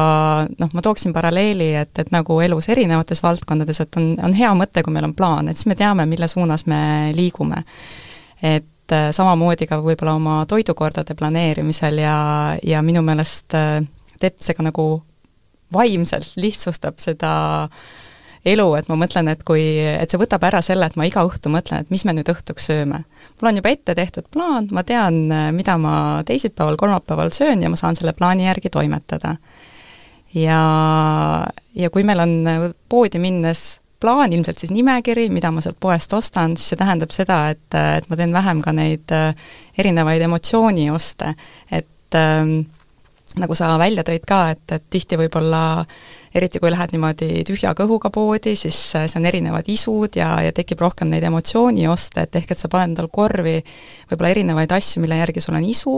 noh, 0.59 0.71
ma 0.73 0.81
tooksin 0.83 1.13
paralleeli, 1.13 1.75
et, 1.77 1.99
et 2.01 2.11
nagu 2.11 2.39
elus 2.41 2.71
erinevates 2.73 3.21
valdkondades, 3.23 3.81
et 3.85 3.99
on, 4.01 4.15
on 4.25 4.33
hea 4.33 4.49
mõte, 4.57 4.81
kui 4.83 4.95
meil 4.95 5.05
on 5.11 5.13
plaan, 5.15 5.49
et 5.49 5.61
siis 5.61 5.69
me 5.69 5.77
teame, 5.77 6.07
mille 6.09 6.29
suunas 6.29 6.65
me 6.67 7.13
liigume. 7.17 7.65
et 8.43 8.93
äh, 8.93 9.11
samamoodi 9.13 9.67
ka 9.67 9.83
võib-olla 9.85 10.15
oma 10.17 10.39
toidukordade 10.49 11.15
planeerimisel 11.15 11.99
ja, 12.01 12.17
ja 12.63 12.83
minu 12.83 13.03
meelest 13.03 13.55
äh, 13.55 13.83
teeb 14.21 14.41
see 14.41 14.55
ka 14.55 14.63
nagu 14.63 14.89
vaimselt 15.73 16.37
lihtsustab 16.37 16.99
seda 17.03 17.33
elu, 18.45 18.67
et 18.79 18.89
ma 18.91 18.99
mõtlen, 19.01 19.31
et 19.33 19.43
kui, 19.47 19.63
et 19.81 20.11
see 20.11 20.21
võtab 20.21 20.45
ära 20.49 20.61
selle, 20.65 20.87
et 20.87 20.99
ma 20.99 21.07
iga 21.09 21.25
õhtu 21.27 21.51
mõtlen, 21.53 21.83
et 21.83 21.91
mis 21.95 22.05
me 22.07 22.15
nüüd 22.17 22.31
õhtuks 22.31 22.69
sööme. 22.71 23.05
mul 23.41 23.51
on 23.51 23.61
juba 23.61 23.73
ette 23.73 23.95
tehtud 23.95 24.29
plaan, 24.31 24.69
ma 24.71 24.83
tean, 24.83 25.27
äh, 25.33 25.51
mida 25.53 25.79
ma 25.79 26.23
teisipäeval, 26.27 26.77
kolmapäeval 26.77 27.33
söön 27.35 27.63
ja 27.63 27.71
ma 27.71 27.77
saan 27.77 27.97
selle 27.97 28.13
plaani 28.13 28.47
järgi 28.47 28.71
toimetada. 28.71 29.37
ja, 30.35 30.63
ja 31.75 31.91
kui 31.91 32.03
meil 32.05 32.21
on 32.21 32.35
poodi 32.89 33.19
minnes 33.19 33.81
plaan, 34.01 34.33
ilmselt 34.33 34.59
siis 34.59 34.71
nimekiri, 34.71 35.29
mida 35.35 35.51
ma 35.51 35.63
sealt 35.65 35.79
poest 35.81 36.13
ostan, 36.15 36.57
siis 36.57 36.73
see 36.73 36.79
tähendab 36.79 37.13
seda, 37.15 37.49
et, 37.55 37.67
et 37.75 38.09
ma 38.11 38.19
teen 38.19 38.35
vähem 38.35 38.63
ka 38.63 38.75
neid 38.77 39.15
äh, 39.15 39.33
erinevaid 39.79 40.23
emotsioonioste, 40.29 41.35
et 41.75 42.19
ähm, 42.19 42.61
nagu 43.39 43.59
sa 43.59 43.75
välja 43.81 44.05
tõid 44.07 44.25
ka, 44.29 44.43
et, 44.55 44.65
et 44.73 44.87
tihti 44.91 45.19
võib-olla 45.21 45.63
eriti 46.35 46.61
kui 46.61 46.71
lähed 46.73 46.93
niimoodi 46.93 47.43
tühja 47.49 47.73
kõhuga 47.77 48.11
poodi, 48.13 48.55
siis 48.59 48.79
äh, 48.97 49.07
see 49.09 49.21
on 49.21 49.29
erinevad 49.29 49.69
isud 49.73 50.19
ja, 50.19 50.31
ja 50.45 50.55
tekib 50.55 50.81
rohkem 50.85 51.11
neid 51.13 51.25
emotsioonioste, 51.29 52.27
et 52.27 52.41
ehk 52.41 52.53
et 52.53 52.61
sa 52.61 52.71
paned 52.73 52.93
endale 52.93 53.11
korvi 53.13 53.57
võib-olla 54.11 54.33
erinevaid 54.35 54.73
asju, 54.77 55.03
mille 55.05 55.21
järgi 55.21 55.43
sul 55.45 55.59
on 55.59 55.69
isu, 55.69 55.95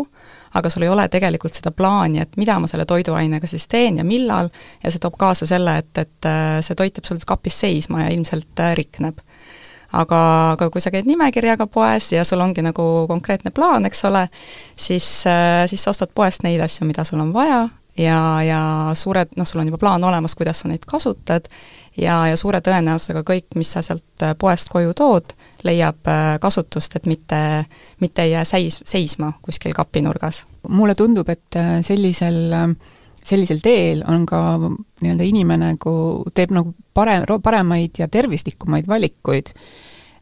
aga 0.59 0.73
sul 0.73 0.87
ei 0.87 0.93
ole 0.93 1.07
tegelikult 1.11 1.57
seda 1.57 1.73
plaani, 1.75 2.23
et 2.23 2.38
mida 2.40 2.59
ma 2.61 2.71
selle 2.71 2.87
toiduainega 2.88 3.51
siis 3.51 3.66
teen 3.71 4.01
ja 4.01 4.07
millal, 4.07 4.51
ja 4.83 4.93
see 4.93 5.03
toob 5.03 5.19
kaasa 5.21 5.49
selle, 5.51 5.79
et, 5.83 5.93
et 5.99 6.31
äh, 6.31 6.61
see 6.64 6.79
toit 6.79 6.95
jääb 6.95 7.11
sul 7.11 7.23
kapis 7.27 7.62
seisma 7.66 8.07
ja 8.07 8.14
ilmselt 8.14 8.62
äh, 8.62 8.77
rikneb. 8.79 9.19
aga, 9.90 10.19
aga 10.53 10.69
kui 10.71 10.81
sa 10.81 10.93
käid 10.95 11.09
nimekirjaga 11.11 11.66
poes 11.66 12.12
ja 12.12 12.23
sul 12.25 12.40
ongi 12.40 12.62
nagu 12.62 12.85
konkreetne 13.11 13.51
plaan, 13.51 13.88
eks 13.88 14.05
ole, 14.07 14.29
siis, 14.77 15.09
siis 15.66 15.83
sa 15.83 15.90
ostad 15.90 16.14
poest 16.14 16.47
neid 16.47 16.62
asju, 16.62 16.87
mida 16.87 17.03
sul 17.05 17.19
on 17.19 17.33
vaja 17.35 17.64
ja, 18.01 18.43
ja 18.45 18.61
suured, 18.95 19.35
noh, 19.37 19.47
sul 19.49 19.63
on 19.63 19.71
juba 19.71 19.81
plaan 19.81 20.05
olemas, 20.05 20.35
kuidas 20.39 20.63
sa 20.63 20.71
neid 20.71 20.87
kasutad, 20.89 21.49
ja, 22.01 22.17
ja 22.31 22.39
suure 22.39 22.61
tõenäosusega 22.65 23.23
kõik, 23.27 23.49
mis 23.59 23.73
sa 23.75 23.83
sealt 23.85 24.25
äh, 24.25 24.35
poest 24.39 24.71
koju 24.73 24.95
tood, 24.97 25.35
leiab 25.67 26.09
äh, 26.11 26.37
kasutust, 26.43 26.97
et 26.97 27.09
mitte, 27.11 27.41
mitte 28.01 28.27
ei 28.27 28.35
jää 28.35 28.47
seis, 28.49 28.81
seisma 28.85 29.33
kuskil 29.43 29.75
kapinurgas. 29.77 30.47
mulle 30.69 30.95
tundub, 30.95 31.29
et 31.29 31.57
äh, 31.57 31.81
sellisel 31.87 32.75
sellisel 33.25 33.59
teel 33.61 34.01
on 34.09 34.25
ka 34.27 34.41
nii-öelda 35.03 35.25
inimene 35.29 35.75
nagu, 35.75 35.93
teeb 36.35 36.55
nagu 36.57 36.73
parem, 36.97 37.27
paremaid 37.43 38.01
ja 38.01 38.09
tervislikumaid 38.09 38.89
valikuid. 38.89 39.53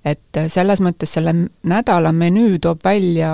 et 0.04 0.38
selles 0.48 0.80
mõttes 0.80 1.10
selle 1.12 1.34
nädala 1.62 2.12
menüü 2.12 2.58
toob 2.62 2.84
välja 2.84 3.30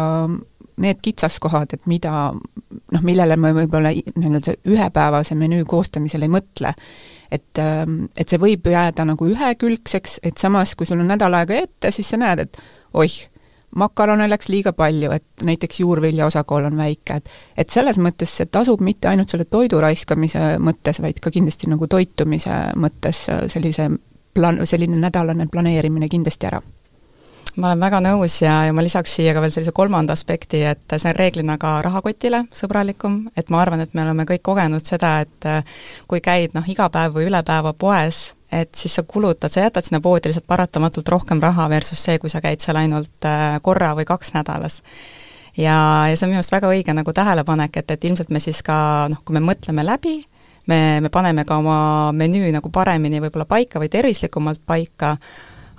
need 0.76 1.00
kitsaskohad, 1.02 1.74
et 1.76 1.86
mida 1.86 2.30
noh, 2.34 3.02
millele 3.02 3.36
me 3.40 3.52
võib-olla 3.54 3.92
nii-öelda 3.94 4.56
ühepäevase 4.70 5.36
menüü 5.38 5.64
koostamisel 5.68 6.26
ei 6.26 6.32
mõtle. 6.32 6.74
et, 7.30 7.58
ähm, 7.58 8.04
et 8.18 8.28
see 8.28 8.38
võib 8.38 8.66
jääda 8.70 9.04
nagu 9.04 9.26
ühekülgseks, 9.26 10.20
et 10.22 10.36
samas, 10.38 10.74
kui 10.74 10.86
sul 10.86 11.00
on 11.00 11.08
nädal 11.10 11.34
aega 11.34 11.54
ette, 11.54 11.90
siis 11.90 12.08
sa 12.10 12.16
näed, 12.20 12.38
et 12.38 12.58
oih, 12.94 13.16
makarone 13.74 14.28
läks 14.30 14.48
liiga 14.48 14.72
palju, 14.72 15.10
et 15.10 15.42
näiteks 15.42 15.80
juurvilja 15.80 16.26
osakaal 16.26 16.68
on 16.70 16.76
väike, 16.78 17.16
et 17.16 17.28
et 17.56 17.70
selles 17.70 17.98
mõttes 17.98 18.30
see 18.30 18.46
tasub 18.46 18.80
mitte 18.80 19.08
ainult 19.08 19.34
selle 19.34 19.44
toidu 19.50 19.80
raiskamise 19.82 20.56
mõttes, 20.58 21.02
vaid 21.02 21.18
ka 21.20 21.30
kindlasti 21.34 21.70
nagu 21.70 21.86
toitumise 21.90 22.60
mõttes 22.76 23.26
sellise 23.48 23.90
plaan, 24.34 24.62
selline 24.66 25.00
nädalane 25.00 25.46
planeerimine 25.50 26.08
kindlasti 26.08 26.46
ära 26.46 26.62
ma 27.56 27.70
olen 27.70 27.82
väga 27.84 28.00
nõus 28.02 28.36
ja, 28.42 28.54
ja 28.66 28.74
ma 28.74 28.82
lisaks 28.82 29.14
siia 29.18 29.34
ka 29.34 29.42
veel 29.44 29.52
sellise 29.54 29.74
kolmanda 29.74 30.14
aspekti, 30.16 30.62
et 30.66 30.96
see 30.96 31.10
on 31.10 31.18
reeglina 31.18 31.56
ka 31.60 31.76
rahakotile 31.86 32.44
sõbralikum, 32.54 33.24
et 33.38 33.50
ma 33.52 33.60
arvan, 33.62 33.84
et 33.84 33.94
me 33.94 34.02
oleme 34.02 34.26
kõik 34.28 34.42
kogenud 34.46 34.86
seda, 34.86 35.16
et 35.24 35.48
äh, 35.48 35.76
kui 36.10 36.22
käid 36.24 36.56
noh, 36.56 36.66
iga 36.70 36.88
päev 36.92 37.14
või 37.18 37.28
üle 37.30 37.42
päeva 37.46 37.74
poes, 37.78 38.32
et 38.54 38.74
siis 38.78 38.94
sa 38.98 39.04
kulutad, 39.06 39.52
sa 39.54 39.66
jätad 39.66 39.86
sinna 39.86 40.02
poodi 40.02 40.30
lihtsalt 40.30 40.48
paratamatult 40.50 41.08
rohkem 41.14 41.42
raha 41.42 41.68
versus 41.70 42.02
see, 42.02 42.18
kui 42.22 42.32
sa 42.32 42.42
käid 42.44 42.62
seal 42.64 42.78
ainult 42.80 43.28
äh, 43.28 43.58
korra 43.62 43.94
või 43.98 44.06
kaks 44.08 44.34
nädalas. 44.34 44.82
Ja, 45.54 45.78
ja 46.10 46.14
see 46.16 46.26
on 46.26 46.32
minu 46.32 46.42
arust 46.42 46.54
väga 46.54 46.70
õige 46.74 46.94
nagu 46.96 47.14
tähelepanek, 47.14 47.76
et, 47.78 47.90
et 47.94 48.04
ilmselt 48.10 48.30
me 48.34 48.42
siis 48.42 48.62
ka 48.66 48.76
noh, 49.10 49.22
kui 49.22 49.38
me 49.38 49.42
mõtleme 49.44 49.86
läbi, 49.86 50.18
me, 50.66 50.78
me 51.04 51.10
paneme 51.12 51.44
ka 51.46 51.60
oma 51.62 51.78
menüü 52.16 52.50
nagu 52.54 52.70
paremini 52.74 53.22
võib-olla 53.22 53.46
paika 53.46 53.82
või 53.82 53.92
tervislikumalt 53.92 54.64
paika, 54.66 55.14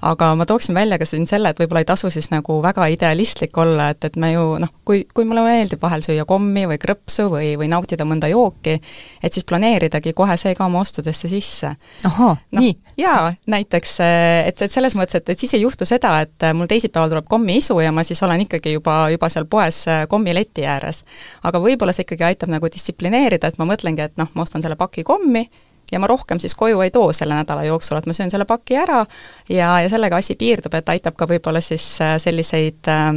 aga 0.05 0.31
ma 0.37 0.45
tooksin 0.45 0.75
välja 0.75 0.97
ka 1.01 1.05
siin 1.07 1.25
selle, 1.29 1.49
et 1.49 1.59
võib-olla 1.59 1.81
ei 1.81 1.87
tasu 1.89 2.09
siis 2.13 2.29
nagu 2.31 2.57
väga 2.63 2.87
idealistlik 2.93 3.57
olla, 3.57 3.89
et, 3.93 4.05
et 4.05 4.17
me 4.21 4.31
ju 4.33 4.43
noh, 4.61 4.71
kui, 4.85 5.03
kui 5.13 5.25
mulle 5.25 5.41
meeldib 5.45 5.81
vahel 5.81 6.03
süüa 6.05 6.27
kommi 6.29 6.65
või 6.69 6.77
krõpsu 6.81 7.27
või, 7.33 7.53
või 7.59 7.69
nautida 7.71 8.05
mõnda 8.07 8.29
jooki, 8.29 8.77
et 9.23 9.33
siis 9.33 9.47
planeeridagi 9.49 10.13
kohe 10.17 10.37
see 10.37 10.53
ka 10.57 10.67
oma 10.69 10.83
ostudesse 10.85 11.29
sisse. 11.31 11.73
ahhaa 12.05 12.35
no,, 12.35 12.61
nii? 12.61 12.75
jaa, 13.01 13.33
näiteks, 13.51 13.97
et, 14.45 14.61
et 14.67 14.71
selles 14.77 14.97
mõttes, 14.97 15.17
et, 15.21 15.33
et 15.33 15.41
siis 15.41 15.57
ei 15.57 15.65
juhtu 15.65 15.87
seda, 15.89 16.13
et 16.25 16.47
mul 16.53 16.69
teisipäeval 16.69 17.13
tuleb 17.13 17.29
kommiisu 17.31 17.79
ja 17.81 17.93
ma 17.95 18.05
siis 18.05 18.21
olen 18.23 18.45
ikkagi 18.45 18.75
juba, 18.77 19.05
juba 19.13 19.29
seal 19.33 19.49
poes 19.49 19.85
kommileti 20.09 20.67
ääres. 20.69 21.03
aga 21.43 21.61
võib-olla 21.61 21.95
see 21.95 22.05
ikkagi 22.05 22.29
aitab 22.29 22.53
nagu 22.53 22.69
distsiplineerida, 22.69 23.49
et 23.49 23.61
ma 23.61 23.69
mõtlengi, 23.73 24.05
et 24.05 24.21
noh, 24.21 24.29
ma 24.35 24.45
ostan 24.45 24.61
selle 24.65 24.77
paki 24.77 25.03
kommi, 25.07 25.47
ja 25.91 25.99
ma 25.99 26.07
rohkem 26.07 26.39
siis 26.41 26.55
koju 26.55 26.81
ei 26.81 26.91
too 26.91 27.11
selle 27.13 27.37
nädala 27.37 27.65
jooksul, 27.67 27.97
et 27.99 28.07
ma 28.09 28.13
söön 28.13 28.31
selle 28.33 28.47
paki 28.49 28.79
ära 28.81 29.03
ja, 29.49 29.81
ja 29.83 29.89
sellega 29.89 30.21
asi 30.21 30.35
piirdub, 30.39 30.73
et 30.73 30.89
aitab 30.89 31.17
ka 31.17 31.27
võib-olla 31.29 31.61
siis 31.63 31.85
äh, 32.01 32.15
selliseid 32.21 32.89
äh, 32.91 33.11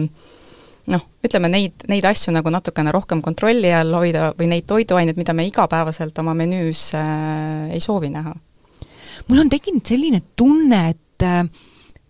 noh, 0.92 1.04
ütleme 1.24 1.50
neid, 1.52 1.86
neid 1.90 2.06
asju 2.08 2.32
nagu 2.34 2.50
natukene 2.52 2.92
rohkem 2.94 3.22
kontrolli 3.24 3.70
all 3.74 3.94
hoida 3.96 4.32
või 4.38 4.50
neid 4.52 4.68
toiduaineid, 4.68 5.18
mida 5.20 5.34
me 5.36 5.46
igapäevaselt 5.48 6.18
oma 6.22 6.34
menüüs 6.38 6.90
äh, 6.98 7.72
ei 7.74 7.80
soovi 7.84 8.12
näha. 8.12 8.34
mul 9.28 9.42
on 9.44 9.50
tekkinud 9.52 9.84
selline 9.86 10.22
tunne, 10.36 10.82
et 10.94 11.26
äh, 11.26 11.44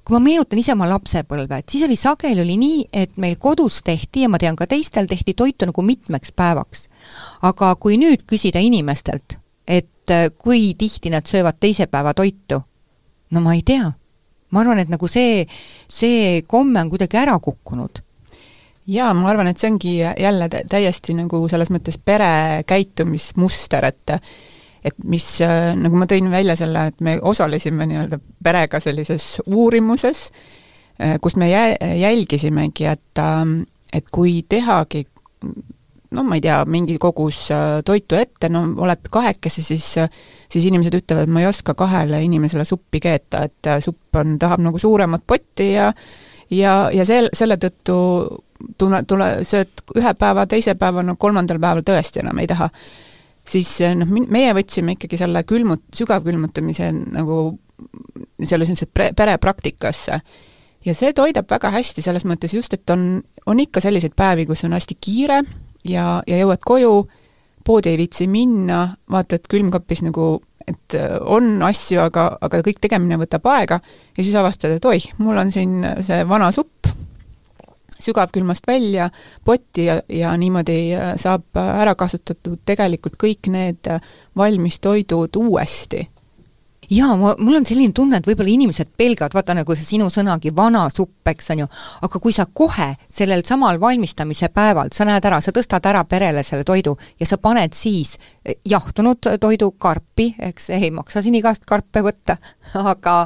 kui 0.04 0.16
ma 0.16 0.22
meenutan 0.24 0.60
ise 0.60 0.72
oma 0.72 0.88
lapsepõlve, 0.88 1.60
et 1.60 1.68
siis 1.68 1.84
oli 1.84 1.98
sageli 2.00 2.40
oli 2.44 2.56
nii, 2.60 2.80
et 2.92 3.18
meil 3.20 3.36
kodus 3.36 3.82
tehti 3.84 4.24
ja 4.24 4.32
ma 4.32 4.40
tean, 4.40 4.56
ka 4.56 4.66
teistel 4.70 5.08
tehti 5.10 5.34
toitu 5.36 5.68
nagu 5.68 5.84
mitmeks 5.84 6.32
päevaks. 6.32 6.88
aga 7.42 7.74
kui 7.76 7.98
nüüd 8.00 8.24
küsida 8.28 8.62
inimestelt, 8.64 9.38
et 9.66 9.90
äh, 10.14 10.28
kui 10.38 10.74
tihti 10.78 11.10
nad 11.10 11.26
söövad 11.26 11.58
teise 11.60 11.86
päeva 11.86 12.14
toitu, 12.14 12.60
no 13.30 13.40
ma 13.44 13.54
ei 13.54 13.62
tea. 13.62 13.92
ma 14.50 14.60
arvan, 14.60 14.78
et 14.80 14.88
nagu 14.88 15.08
see, 15.08 15.44
see 15.92 16.42
komme 16.48 16.80
on 16.80 16.88
kuidagi 16.88 17.18
ära 17.20 17.34
kukkunud 17.38 18.00
jaa, 18.88 19.10
ma 19.14 19.28
arvan, 19.32 19.50
et 19.50 19.60
see 19.60 19.70
ongi 19.72 19.96
jälle 20.00 20.48
täiesti 20.48 21.16
nagu 21.16 21.42
selles 21.50 21.68
mõttes 21.74 21.98
pere 22.00 22.64
käitumismuster, 22.68 23.88
et 23.90 24.16
et 24.88 24.94
mis, 25.10 25.24
nagu 25.76 25.98
ma 25.98 26.06
tõin 26.08 26.30
välja 26.30 26.54
selle, 26.56 26.86
et 26.88 27.00
me 27.04 27.16
osalesime 27.20 27.84
nii-öelda 27.90 28.20
perega 28.44 28.78
sellises 28.80 29.40
uurimuses, 29.44 30.28
kus 31.20 31.36
me 31.36 31.50
jä-, 31.50 31.76
jälgisimegi, 31.98 32.86
et, 32.86 33.22
et 33.92 34.06
kui 34.14 34.38
tehagi 34.48 35.04
no 36.10 36.24
ma 36.24 36.38
ei 36.38 36.42
tea, 36.44 36.62
mingi 36.64 36.96
kogus 37.00 37.48
toitu 37.84 38.16
ette, 38.16 38.48
no 38.48 38.64
oled 38.84 39.10
kahekesi, 39.12 39.62
siis 39.66 39.90
siis 40.48 40.64
inimesed 40.64 40.94
ütlevad, 41.02 41.28
ma 41.28 41.42
ei 41.42 41.50
oska 41.50 41.74
kahele 41.76 42.22
inimesele 42.24 42.64
suppi 42.64 43.00
keeta, 43.04 43.44
et 43.48 43.70
supp 43.84 44.16
on, 44.16 44.38
tahab 44.40 44.62
nagu 44.64 44.80
suuremat 44.80 45.26
potti 45.26 45.72
ja 45.74 45.92
ja, 46.50 46.88
ja 46.92 47.04
sel-, 47.04 47.30
selle 47.36 47.58
tõttu 47.60 47.98
tule, 48.78 49.02
tule, 49.08 49.28
sööd 49.48 49.84
ühe 49.98 50.14
päeva, 50.18 50.46
teise 50.50 50.74
päeva, 50.78 51.04
no 51.04 51.16
kolmandal 51.20 51.60
päeval 51.62 51.84
tõesti 51.86 52.22
enam 52.22 52.40
ei 52.42 52.48
taha, 52.50 52.70
siis 53.48 53.70
eh, 53.84 53.94
noh, 53.98 54.10
meie 54.10 54.52
võtsime 54.56 54.96
ikkagi 54.96 55.20
selle 55.20 55.44
külmut-, 55.48 55.88
sügavkülmutamise 55.96 56.90
nagu 56.92 57.40
selle 58.42 58.66
niisuguse 58.66 59.12
perepraktikasse. 59.16 60.20
ja 60.84 60.94
see 60.94 61.12
toidab 61.12 61.50
väga 61.50 61.70
hästi 61.74 62.02
selles 62.02 62.24
mõttes 62.26 62.54
just, 62.54 62.74
et 62.74 62.90
on, 62.90 63.22
on 63.46 63.60
ikka 63.60 63.82
selliseid 63.84 64.14
päevi, 64.16 64.46
kus 64.46 64.64
on 64.64 64.74
hästi 64.74 64.96
kiire 65.00 65.42
ja, 65.84 66.22
ja 66.26 66.42
jõuad 66.42 66.64
koju, 66.64 66.92
poodi 67.64 67.92
ei 67.92 68.00
viitsi 68.00 68.26
minna, 68.30 68.96
vaatad 69.10 69.48
külmkapis 69.50 70.02
nagu 70.06 70.38
et 70.68 70.98
on 71.24 71.62
asju, 71.64 72.00
aga, 72.02 72.30
aga 72.44 72.60
kõik 72.66 72.80
tegemine 72.82 73.16
võtab 73.20 73.46
aega 73.54 73.80
ja 74.16 74.24
siis 74.24 74.36
avastad, 74.36 74.74
et 74.76 74.84
oih, 74.84 75.06
mul 75.22 75.40
on 75.40 75.52
siin 75.52 75.80
see 76.04 76.26
vana 76.28 76.50
supp, 76.52 76.90
sügavkülmast 77.98 78.66
välja 78.66 79.08
potti 79.44 79.88
ja, 79.88 79.98
ja 80.08 80.34
niimoodi 80.38 80.78
äh, 80.94 81.14
saab 81.18 81.58
ära 81.58 81.94
kasutatud 81.98 82.60
tegelikult 82.68 83.18
kõik 83.20 83.50
need 83.50 83.90
äh, 83.90 84.04
valmistoidud 84.38 85.36
uuesti 85.40 86.04
jaa, 86.90 87.16
ma, 87.16 87.34
mul 87.38 87.58
on 87.58 87.66
selline 87.68 87.92
tunne, 87.96 88.18
et 88.18 88.26
võib-olla 88.28 88.50
inimesed 88.52 88.90
pelgavad, 88.98 89.34
vaata 89.36 89.56
nagu 89.58 89.76
see 89.76 89.86
sinu 89.86 90.08
sõnagi, 90.12 90.52
vana 90.56 90.86
supp, 90.92 91.26
eks 91.28 91.52
on 91.54 91.62
ju, 91.62 91.68
aga 92.06 92.20
kui 92.22 92.34
sa 92.34 92.46
kohe 92.46 92.88
sellel 93.12 93.44
samal 93.46 93.80
valmistamise 93.80 94.48
päeval, 94.54 94.92
sa 94.96 95.06
näed 95.08 95.24
ära, 95.28 95.40
sa 95.44 95.52
tõstad 95.54 95.84
ära 95.90 96.04
perele 96.08 96.44
selle 96.46 96.66
toidu 96.68 96.96
ja 97.20 97.28
sa 97.28 97.40
paned 97.42 97.76
siis 97.76 98.16
eh, 98.44 98.56
jahtunud 98.68 99.30
toidu 99.40 99.70
karpi, 99.78 100.30
eks 100.50 100.70
ei 100.78 100.92
maksa 100.94 101.22
siin 101.24 101.36
igast 101.38 101.66
karpe 101.68 102.02
võtta, 102.06 102.38
aga 102.92 103.18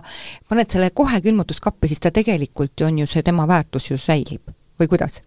paned 0.49 0.73
selle 0.73 0.91
kohe 0.91 1.23
külmutuskappi, 1.23 1.93
siis 1.93 2.03
ta 2.03 2.15
tegelikult 2.15 2.87
on 2.89 3.03
ju 3.03 3.09
see, 3.11 3.23
tema 3.27 3.47
väärtus 3.51 3.93
ju 3.93 4.01
säilib 4.01 4.55
või 4.81 4.91
kuidas? 4.91 5.23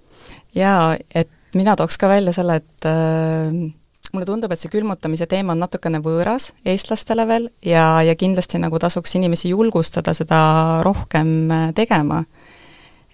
jaa, 0.55 0.95
et 1.13 1.31
mina 1.55 1.75
tooks 1.79 1.97
ka 1.99 2.09
välja 2.11 2.33
selle, 2.35 2.59
et 2.59 2.87
äh, 2.89 3.75
mulle 4.15 4.27
tundub, 4.27 4.51
et 4.51 4.61
see 4.61 4.71
külmutamise 4.73 5.27
teema 5.29 5.53
on 5.53 5.61
natukene 5.63 6.01
võõras 6.03 6.49
eestlastele 6.67 7.27
veel 7.29 7.49
ja, 7.65 8.01
ja 8.05 8.15
kindlasti 8.19 8.61
nagu 8.61 8.79
tasuks 8.81 9.15
inimesi 9.19 9.51
julgustada 9.51 10.15
seda 10.17 10.39
rohkem 10.85 11.51
äh, 11.51 11.67
tegema. 11.77 12.23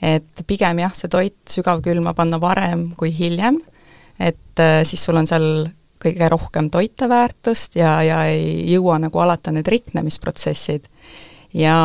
et 0.02 0.46
pigem 0.48 0.80
jah, 0.82 0.94
see 0.98 1.12
toit 1.12 1.38
sügavkülma 1.50 2.16
panna 2.18 2.40
varem 2.42 2.92
kui 2.98 3.12
hiljem, 3.14 3.60
et 4.20 4.62
äh, 4.62 4.82
siis 4.88 5.04
sul 5.04 5.20
on 5.20 5.30
seal 5.30 5.68
kõige 6.02 6.30
rohkem 6.34 6.70
toiteväärtust 6.74 7.76
ja, 7.78 8.00
ja 8.06 8.24
ei 8.30 8.72
jõua 8.72 8.98
nagu 9.02 9.20
alata 9.22 9.54
need 9.54 9.68
riknemisprotsessid 9.70 10.88
ja, 11.54 11.76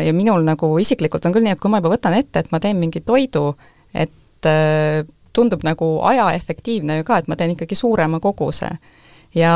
ja 0.00 0.14
minul 0.16 0.44
nagu 0.46 0.70
isiklikult 0.80 1.26
on 1.26 1.34
küll 1.34 1.44
nii, 1.46 1.56
et 1.56 1.62
kui 1.62 1.72
ma 1.72 1.82
juba 1.82 1.92
võtan 1.96 2.16
ette, 2.16 2.40
et 2.40 2.52
ma 2.54 2.60
teen 2.62 2.78
mingi 2.80 3.02
toidu, 3.04 3.50
et 3.92 4.48
äh, 4.48 5.02
tundub 5.36 5.64
nagu 5.66 5.96
ajaefektiivne 6.08 7.00
ju 7.00 7.08
ka, 7.08 7.20
et 7.20 7.28
ma 7.28 7.36
teen 7.36 7.54
ikkagi 7.56 7.78
suurema 7.78 8.20
koguse. 8.20 8.70
ja, 9.36 9.52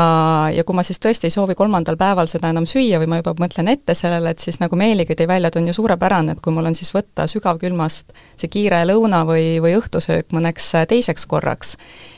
ja 0.53 0.63
kui 0.67 0.75
ma 0.77 0.83
siis 0.85 0.99
tõesti 1.01 1.29
ei 1.29 1.33
soovi 1.33 1.55
kolmandal 1.57 1.97
päeval 1.97 2.27
seda 2.29 2.51
enam 2.53 2.67
süüa 2.69 2.99
või 3.01 3.09
ma 3.09 3.21
juba 3.21 3.33
mõtlen 3.39 3.71
ette 3.71 3.95
sellele, 3.97 4.33
et 4.33 4.43
siis 4.43 4.59
nagu 4.61 4.77
Meeligi 4.77 5.15
tõi 5.17 5.27
välja, 5.31 5.49
et 5.49 5.57
on 5.57 5.69
ju 5.69 5.73
suurepärane, 5.73 6.35
et 6.35 6.43
kui 6.43 6.53
mul 6.53 6.69
on 6.69 6.77
siis 6.77 6.91
võtta 6.93 7.25
sügavkülmast 7.31 8.13
see 8.35 8.51
kiire 8.51 8.83
lõuna 8.85 9.23
või, 9.25 9.57
või 9.63 9.75
õhtusöök 9.79 10.35
mõneks 10.37 10.71
teiseks 10.91 11.25
korraks. 11.25 11.75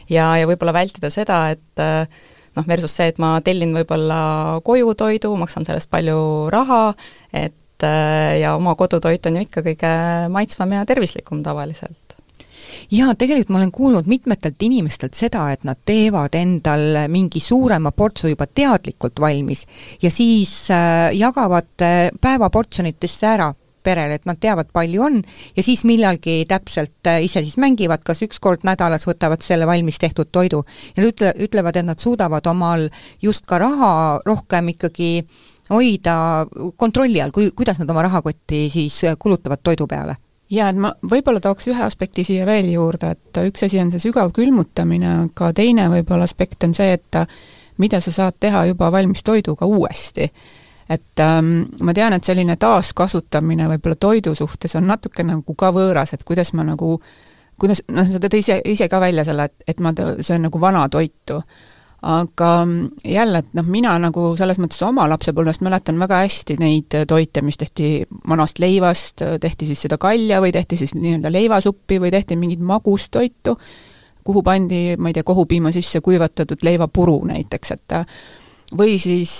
ja, 0.10 0.34
ja 0.42 0.50
võib-olla 0.50 0.76
vältida 0.76 1.14
seda, 1.14 1.46
et 1.56 1.84
noh, 2.56 2.68
versus 2.68 2.96
see, 2.98 3.10
et 3.14 3.22
ma 3.22 3.38
tellin 3.46 3.74
võib-olla 3.76 4.62
kojutoidu, 4.66 5.36
maksan 5.40 5.68
sellest 5.70 5.92
palju 5.94 6.50
raha, 6.54 6.86
et 7.34 7.54
ja 8.40 8.54
oma 8.56 8.76
kodutoit 8.80 9.26
on 9.28 9.38
ju 9.38 9.44
ikka 9.44 9.64
kõige 9.66 9.92
maitsvam 10.32 10.72
ja 10.78 10.86
tervislikum 10.88 11.42
tavaliselt 11.44 12.03
jaa, 12.92 13.16
tegelikult 13.16 13.54
ma 13.54 13.62
olen 13.62 13.72
kuulnud 13.72 14.08
mitmetelt 14.10 14.62
inimestelt 14.64 15.18
seda, 15.18 15.48
et 15.54 15.66
nad 15.68 15.80
teevad 15.86 16.36
endal 16.38 17.06
mingi 17.12 17.42
suurema 17.44 17.92
portsu 17.92 18.32
juba 18.32 18.48
teadlikult 18.48 19.20
valmis 19.20 19.66
ja 20.02 20.12
siis 20.12 20.54
äh, 20.72 21.12
jagavad 21.18 21.82
äh, 21.82 22.10
päevaportsjonitesse 22.22 23.28
ära 23.28 23.52
perele, 23.84 24.16
et 24.16 24.26
nad 24.26 24.40
teavad, 24.40 24.70
palju 24.74 25.04
on, 25.04 25.20
ja 25.58 25.64
siis 25.66 25.84
millalgi 25.88 26.44
täpselt 26.50 27.10
äh, 27.10 27.24
ise 27.26 27.44
siis 27.44 27.60
mängivad, 27.62 28.04
kas 28.06 28.24
üks 28.26 28.40
kord 28.44 28.64
nädalas 28.68 29.08
võtavad 29.08 29.44
selle 29.44 29.68
valmis 29.68 30.00
tehtud 30.00 30.32
toidu. 30.32 30.64
ja 30.96 31.04
nad 31.04 31.12
ütle, 31.12 31.34
ütlevad, 31.48 31.78
et 31.80 31.88
nad 31.88 32.00
suudavad 32.00 32.48
omal 32.48 32.88
just 33.22 33.46
ka 33.46 33.60
raha 33.62 33.94
rohkem 34.26 34.74
ikkagi 34.76 35.12
hoida 35.70 36.46
kontrolli 36.76 37.22
all, 37.24 37.32
kui, 37.32 37.52
kuidas 37.56 37.80
nad 37.80 37.90
oma 37.92 38.04
rahakotti 38.08 38.68
siis 38.72 39.02
kulutavad 39.20 39.64
toidu 39.64 39.88
peale 39.88 40.23
jaa, 40.54 40.70
et 40.70 40.80
ma 40.80 40.94
võib-olla 41.10 41.42
tooks 41.44 41.68
ühe 41.72 41.84
aspekti 41.86 42.26
siia 42.28 42.46
veel 42.48 42.70
juurde, 42.74 43.14
et 43.16 43.42
üks 43.48 43.66
asi 43.68 43.80
on 43.82 43.92
see 43.94 44.04
sügav 44.04 44.34
külmutamine, 44.36 45.14
aga 45.28 45.52
teine 45.58 45.90
võib-olla 45.92 46.28
aspekt 46.30 46.66
on 46.68 46.76
see, 46.78 46.94
et 46.98 47.20
mida 47.82 48.00
sa 48.04 48.14
saad 48.14 48.38
teha 48.40 48.66
juba 48.70 48.92
valmis 48.94 49.24
toiduga 49.24 49.66
uuesti. 49.66 50.32
et 50.90 51.20
ähm, 51.20 51.64
ma 51.82 51.94
tean, 51.96 52.14
et 52.14 52.24
selline 52.28 52.58
taaskasutamine 52.60 53.70
võib-olla 53.72 53.96
toidu 53.96 54.36
suhtes 54.36 54.76
on 54.76 54.88
natuke 54.88 55.24
nagu 55.24 55.56
ka 55.56 55.72
võõras, 55.72 56.12
et 56.14 56.24
kuidas 56.28 56.52
ma 56.54 56.66
nagu, 56.68 56.98
kuidas, 57.60 57.82
noh, 57.88 58.06
sa 58.06 58.20
tõid 58.20 58.36
ise, 58.42 58.60
ise 58.66 58.90
ka 58.92 59.00
välja 59.00 59.24
selle, 59.24 59.48
et, 59.48 59.64
et 59.68 59.80
ma 59.80 59.94
söön 59.96 60.44
nagu 60.44 60.60
vana 60.60 60.84
toitu 60.92 61.40
aga 62.04 62.68
jälle, 63.08 63.40
et 63.40 63.54
noh, 63.56 63.66
mina 63.72 63.94
nagu 64.02 64.34
selles 64.40 64.60
mõttes 64.60 64.82
oma 64.84 65.06
lapsepõlvest 65.12 65.64
mäletan 65.64 66.00
väga 66.02 66.20
hästi 66.26 66.58
neid 66.60 66.98
toite, 67.08 67.42
mis 67.46 67.58
tehti 67.60 67.92
vanast 68.30 68.60
leivast, 68.60 69.24
tehti 69.42 69.70
siis 69.70 69.86
seda 69.86 69.98
kalja 70.02 70.42
või 70.44 70.52
tehti 70.56 70.80
siis 70.80 70.96
nii-öelda 70.98 71.32
leivasuppi 71.32 72.02
või 72.04 72.12
tehti 72.12 72.36
mingit 72.40 72.64
magustoitu, 72.64 73.56
kuhu 74.24 74.44
pandi, 74.44 74.82
ma 75.00 75.12
ei 75.12 75.16
tea, 75.16 75.24
kohupiima 75.28 75.72
sisse 75.76 76.02
kuivatatud 76.04 76.64
leivapuru 76.64 77.22
näiteks, 77.32 77.72
et 77.78 77.96
või 78.78 78.98
siis, 79.00 79.38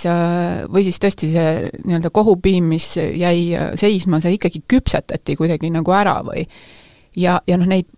või 0.72 0.86
siis 0.86 1.00
tõesti 1.02 1.30
see 1.34 1.52
nii-öelda 1.84 2.12
kohupiim, 2.14 2.72
mis 2.72 2.94
jäi 2.96 3.52
seisma, 3.80 4.22
see 4.24 4.38
ikkagi 4.38 4.64
küpsetati 4.68 5.36
kuidagi 5.36 5.72
nagu 5.74 5.96
ära 5.96 6.20
või 6.24 6.46
ja, 7.16 7.38
ja 7.46 7.58
noh, 7.58 7.68
neid 7.68 7.86
äh, 7.88 7.93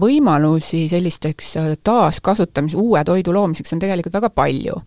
võimalusi 0.00 0.86
sellisteks 0.88 1.56
äh, 1.60 1.74
taaskasutamis, 1.84 2.76
uue 2.78 3.02
toidu 3.04 3.34
loomiseks 3.36 3.72
on 3.72 3.82
tegelikult 3.82 4.14
väga 4.20 4.30
palju. 4.30 4.80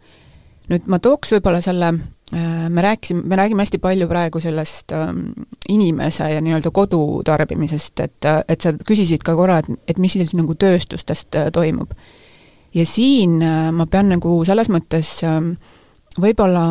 nüüd 0.71 0.87
ma 0.87 1.01
tooks 1.03 1.33
võib-olla 1.35 1.59
selle, 1.61 1.91
äh, 2.33 2.69
me 2.69 2.81
rääkisime, 2.81 3.23
me 3.27 3.35
räägime 3.35 3.65
hästi 3.65 3.81
palju 3.83 4.07
praegu 4.07 4.39
sellest 4.39 4.93
ähm, 4.95 5.27
inimese 5.69 6.31
ja 6.31 6.41
nii-öelda 6.41 6.71
kodutarbimisest, 6.71 7.99
et, 7.99 8.29
et 8.47 8.61
sa 8.61 8.73
küsisid 8.73 9.23
ka 9.27 9.35
korra, 9.35 9.59
et, 9.59 9.69
et 9.87 9.99
mis 9.99 10.13
siis 10.13 10.33
nagu 10.37 10.55
tööstustest 10.55 11.37
toimub. 11.53 11.93
ja 12.73 12.85
siin 12.85 13.41
ma 13.75 13.85
pean 13.85 14.09
nagu 14.09 14.43
selles 14.47 14.69
mõttes 14.71 15.17
ähm, 15.27 15.55
võib-olla 16.17 16.65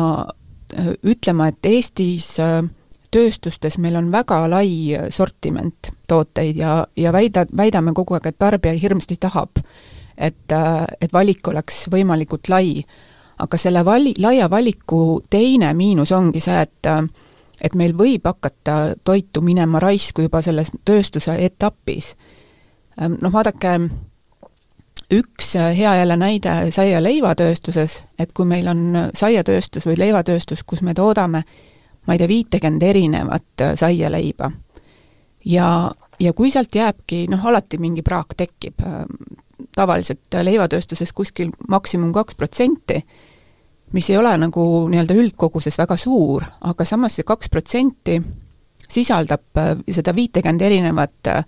ütlema, 1.03 1.47
et 1.51 1.65
Eestis 1.65 2.39
äh, 2.39 2.63
tööstustes 3.11 3.77
meil 3.77 3.95
on 3.99 4.11
väga 4.11 4.43
lai 4.49 4.97
sortiment 5.09 5.91
tooteid 6.07 6.57
ja, 6.57 6.85
ja 6.97 7.13
väida, 7.13 7.45
väidame 7.57 7.93
kogu 7.93 8.15
aeg, 8.17 8.31
et 8.31 8.39
tarbija 8.39 8.73
hirmsasti 8.79 9.17
tahab, 9.19 9.61
et, 10.17 10.55
et 11.01 11.13
valik 11.13 11.47
oleks 11.47 11.85
võimalikult 11.91 12.49
lai. 12.49 12.83
aga 13.41 13.57
selle 13.57 13.81
vali, 13.85 14.13
laia 14.21 14.49
valiku 14.49 15.21
teine 15.29 15.73
miinus 15.73 16.11
ongi 16.11 16.41
see, 16.41 16.61
et 16.61 16.87
et 17.61 17.75
meil 17.75 17.93
võib 17.97 18.25
hakata 18.25 18.95
toitu 19.03 19.41
minema 19.41 19.79
raisku 19.79 20.21
juba 20.21 20.41
selles 20.41 20.71
tööstuse 20.85 21.35
etapis. 21.45 22.15
Noh, 22.97 23.31
vaadake, 23.33 23.75
üks 25.13 25.53
hea 25.55 25.95
jälle 25.95 26.17
näide 26.17 26.71
saia- 26.71 26.91
ja 26.97 27.03
leivatööstuses, 27.03 28.03
et 28.19 28.33
kui 28.33 28.45
meil 28.45 28.67
on 28.67 29.11
saiatööstus 29.13 29.85
või 29.85 29.97
leivatööstus, 29.97 30.63
kus 30.63 30.81
me 30.81 30.93
toodame 30.93 31.43
ma 32.07 32.13
ei 32.15 32.21
tea, 32.21 32.27
viitekümmet 32.27 32.83
erinevat 32.83 33.65
saialeiba 33.79 34.51
ja, 35.45 35.67
ja 36.19 36.33
kui 36.33 36.51
sealt 36.51 36.75
jääbki, 36.75 37.25
noh, 37.31 37.45
alati 37.45 37.77
mingi 37.81 38.01
praak 38.05 38.33
tekib, 38.37 38.81
tavaliselt 39.75 40.39
leivatööstuses 40.43 41.13
kuskil 41.13 41.51
maksimum 41.69 42.13
kaks 42.13 42.35
protsenti, 42.35 43.01
mis 43.93 44.09
ei 44.09 44.17
ole 44.17 44.33
nagu 44.39 44.63
nii-öelda 44.91 45.17
üldkoguses 45.17 45.77
väga 45.77 45.97
suur, 45.99 46.45
aga 46.67 46.85
samas 46.87 47.17
see 47.19 47.27
kaks 47.27 47.51
protsenti 47.51 48.19
sisaldab 48.91 49.57
äh, 49.59 49.73
seda 49.91 50.15
viitekümmet 50.15 50.67
erinevat 50.67 51.31
äh, 51.31 51.43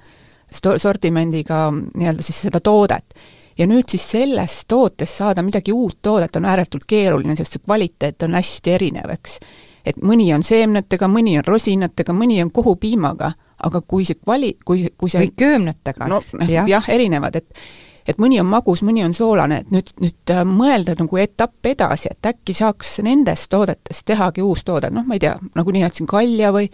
sortimendiga 0.77 1.67
nii-öelda 1.71 2.23
siis 2.23 2.43
seda 2.47 2.59
toodet. 2.63 3.15
ja 3.57 3.67
nüüd 3.69 3.85
siis 3.89 4.05
sellest 4.11 4.63
tootest 4.67 5.19
saada 5.19 5.43
midagi 5.45 5.73
uut 5.73 5.99
toodet 6.01 6.35
on 6.35 6.45
ääretult 6.45 6.87
keeruline, 6.89 7.35
sest 7.37 7.53
see 7.53 7.61
kvaliteet 7.65 8.23
on 8.25 8.33
hästi 8.33 8.71
erinev, 8.71 9.11
eks. 9.13 9.37
Et 9.85 9.97
mõni 10.01 10.29
on 10.35 10.43
seemnetega, 10.43 11.07
mõni 11.11 11.37
on 11.39 11.47
rosinatega, 11.47 12.15
mõni 12.15 12.41
on 12.43 12.51
kohupiimaga, 12.51 13.33
aga 13.63 13.81
kui 13.87 14.05
see 14.07 14.19
kvali-, 14.19 14.55
kui, 14.65 14.87
kui 14.97 15.11
see 15.11 15.25
või 15.25 15.33
köömnetega, 15.43 16.07
eks 16.07 16.33
no,, 16.37 16.47
jah. 16.49 16.69
ja,, 16.69 16.83
erinevad, 16.87 17.41
et 17.41 17.65
et 18.03 18.17
mõni 18.19 18.35
on 18.41 18.49
magus, 18.51 18.81
mõni 18.83 18.99
on 19.05 19.13
soolane, 19.15 19.61
et 19.63 19.69
nüüd, 19.71 19.93
nüüd 20.03 20.31
äh, 20.33 20.41
mõelda 20.43 20.95
nagu 20.99 21.19
etapp 21.23 21.69
edasi, 21.71 22.09
et 22.11 22.27
äkki 22.33 22.51
saaks 22.57 22.97
nendest 23.05 23.47
toodetest 23.53 24.03
tehagi 24.09 24.43
uus 24.43 24.65
toode, 24.67 24.89
noh, 24.91 25.05
ma 25.07 25.15
ei 25.15 25.23
tea, 25.23 25.37
nagu 25.55 25.71
nimetasin, 25.71 26.09
kalja 26.09 26.51
või 26.55 26.67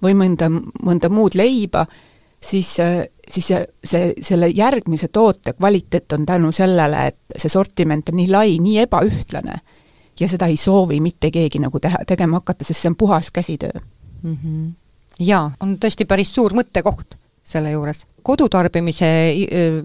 või 0.00 0.14
mõnda, 0.16 0.48
mõnda 0.80 1.10
muud 1.12 1.34
leiba, 1.36 1.84
siis, 2.40 2.72
äh, 2.80 3.02
siis 3.28 3.50
see, 3.52 3.66
see, 3.84 4.14
selle 4.24 4.48
järgmise 4.48 5.10
toote 5.12 5.52
kvaliteet 5.52 6.16
on 6.16 6.24
tänu 6.26 6.52
sellele, 6.56 7.06
et 7.12 7.36
see 7.36 7.52
sortiment 7.52 8.08
on 8.08 8.16
nii 8.16 8.30
lai, 8.32 8.56
nii 8.64 8.78
ebaühtlane 8.86 9.60
ja 10.20 10.28
seda 10.28 10.46
ei 10.46 10.56
soovi 10.56 11.00
mitte 11.00 11.30
keegi 11.30 11.58
nagu 11.58 11.80
teha, 11.80 12.04
tegema 12.06 12.40
hakata, 12.40 12.64
sest 12.64 12.80
see 12.82 12.92
on 12.92 12.96
puhas 12.96 13.30
käsitöö 13.30 13.80
mm. 14.22 14.36
-hmm. 14.36 14.72
jaa, 15.18 15.52
on 15.60 15.76
tõesti 15.84 16.06
päris 16.06 16.34
suur 16.34 16.54
mõttekoht 16.54 17.16
selle 17.50 17.74
juures. 17.74 18.06
kodutarbimise 18.22 19.06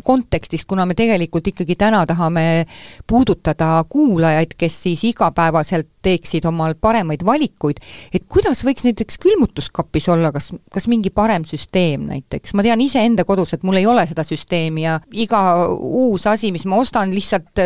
kontekstis, 0.04 0.66
kuna 0.68 0.84
me 0.86 0.94
tegelikult 0.94 1.46
ikkagi 1.48 1.78
täna 1.80 2.02
tahame 2.06 2.66
puudutada 3.08 3.86
kuulajaid, 3.90 4.58
kes 4.58 4.76
siis 4.84 5.04
igapäevaselt 5.08 5.88
teeksid 6.04 6.46
omal 6.46 6.76
paremaid 6.76 7.24
valikuid, 7.26 7.80
et 8.14 8.26
kuidas 8.30 8.66
võiks 8.68 8.84
näiteks 8.84 9.18
külmutuskapis 9.24 10.10
olla, 10.12 10.34
kas, 10.36 10.52
kas 10.74 10.90
mingi 10.92 11.14
parem 11.16 11.46
süsteem 11.48 12.04
näiteks, 12.10 12.54
ma 12.54 12.66
tean 12.68 12.84
iseenda 12.84 13.24
kodus, 13.24 13.56
et 13.56 13.64
mul 13.64 13.80
ei 13.80 13.88
ole 13.88 14.04
seda 14.10 14.28
süsteemi 14.28 14.84
ja 14.84 15.00
iga 15.16 15.42
uus 15.72 16.28
asi, 16.28 16.52
mis 16.52 16.68
ma 16.68 16.82
ostan, 16.84 17.16
lihtsalt 17.16 17.64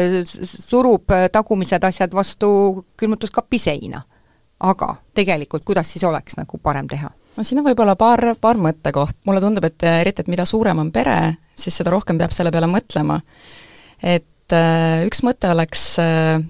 surub 0.70 1.10
tagumised 1.34 1.84
asjad 1.84 2.14
vastu 2.14 2.86
külmutuskapi 2.98 3.60
seina. 3.60 4.04
aga 4.60 4.96
tegelikult, 5.16 5.64
kuidas 5.64 5.92
siis 5.92 6.04
oleks 6.04 6.36
nagu 6.38 6.58
parem 6.60 6.88
teha? 6.88 7.10
No 7.40 7.48
siin 7.48 7.62
on 7.62 7.70
võib-olla 7.70 7.96
paar, 7.96 8.34
paar 8.42 8.60
mõttekoht, 8.60 9.22
mulle 9.24 9.40
tundub, 9.40 9.64
et 9.64 9.88
eriti, 9.88 10.26
et 10.26 10.32
mida 10.32 10.44
suurem 10.48 10.84
on 10.84 10.92
pere, 10.92 11.38
siis 11.56 11.80
seda 11.80 11.94
rohkem 11.96 12.20
peab 12.20 12.36
selle 12.36 12.52
peale 12.52 12.68
mõtlema. 12.68 13.22
et 14.04 14.56
äh, 14.56 15.06
üks 15.08 15.24
mõte 15.24 15.52
oleks 15.54 15.84
äh, 16.04 16.44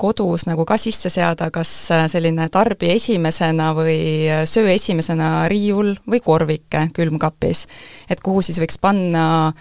kodus 0.00 0.46
nagu 0.48 0.64
ka 0.68 0.78
sisse 0.80 1.10
seada, 1.12 1.50
kas 1.52 1.70
äh, 1.92 2.06
selline 2.10 2.48
tarbi 2.52 2.94
esimesena 2.94 3.72
või 3.76 4.00
äh, 4.30 4.44
söö 4.48 4.70
esimesena 4.72 5.48
riiul 5.50 5.96
või 6.06 6.22
korvike 6.24 6.86
külmkapis. 6.96 7.66
et 8.08 8.22
kuhu 8.22 8.46
siis 8.46 8.62
võiks 8.62 8.78
panna 8.80 9.52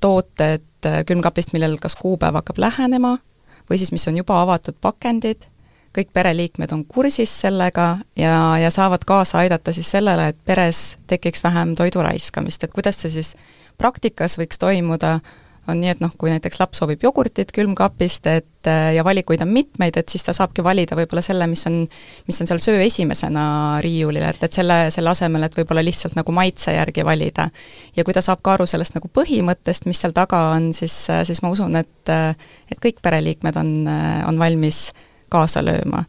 tooted 0.00 0.68
äh, 0.86 1.02
külmkapist, 1.08 1.56
millel 1.56 1.78
kas 1.82 1.96
kuupäev 1.96 2.36
hakkab 2.42 2.60
lähenema, 2.62 3.16
või 3.70 3.80
siis 3.80 3.92
mis 3.96 4.06
on 4.10 4.20
juba 4.20 4.42
avatud 4.44 4.76
pakendid 4.80 5.48
kõik 5.96 6.12
pereliikmed 6.14 6.72
on 6.74 6.84
kursis 6.88 7.32
sellega 7.42 7.88
ja, 8.18 8.34
ja 8.60 8.70
saavad 8.70 9.04
kaasa 9.08 9.42
aidata 9.44 9.72
siis 9.72 9.90
sellele, 9.90 10.30
et 10.32 10.38
peres 10.44 10.98
tekiks 11.10 11.44
vähem 11.44 11.74
toidu 11.78 12.04
raiskamist, 12.04 12.64
et 12.64 12.74
kuidas 12.74 13.00
see 13.02 13.18
siis 13.18 13.34
praktikas 13.78 14.38
võiks 14.40 14.60
toimuda, 14.60 15.18
on 15.68 15.82
nii, 15.82 15.90
et 15.92 16.00
noh, 16.00 16.12
kui 16.18 16.30
näiteks 16.32 16.60
laps 16.62 16.80
soovib 16.80 17.02
jogurtit 17.04 17.50
külmkapist, 17.52 18.26
et 18.30 18.68
ja 18.68 19.04
valikuid 19.04 19.42
on 19.44 19.50
mitmeid, 19.52 19.96
et 20.00 20.08
siis 20.08 20.24
ta 20.24 20.32
saabki 20.36 20.64
valida 20.64 20.96
võib-olla 20.96 21.22
selle, 21.24 21.46
mis 21.50 21.64
on, 21.68 21.82
mis 22.28 22.40
on 22.40 22.48
seal 22.48 22.62
söö 22.62 22.80
esimesena 22.84 23.44
riiulil, 23.84 24.24
et, 24.30 24.40
et 24.44 24.54
selle, 24.54 24.78
selle 24.94 25.12
asemel, 25.12 25.44
et 25.44 25.58
võib-olla 25.60 25.84
lihtsalt 25.84 26.16
nagu 26.18 26.32
maitse 26.36 26.72
järgi 26.72 27.04
valida. 27.04 27.48
ja 27.96 28.04
kui 28.04 28.16
ta 28.16 28.24
saab 28.24 28.40
ka 28.44 28.56
aru 28.56 28.68
sellest 28.68 28.96
nagu 28.96 29.12
põhimõttest, 29.12 29.86
mis 29.88 30.00
seal 30.00 30.16
taga 30.16 30.48
on, 30.56 30.72
siis, 30.76 30.96
siis 31.28 31.44
ma 31.44 31.52
usun, 31.52 31.76
et 31.76 31.94
et 32.08 32.80
kõik 32.80 33.02
pereliikmed 33.04 33.56
on, 33.60 33.72
on 34.28 34.40
valmis 34.40 34.88
äh, 34.94 35.07
kaasa 35.28 35.62
lööma. 35.64 36.04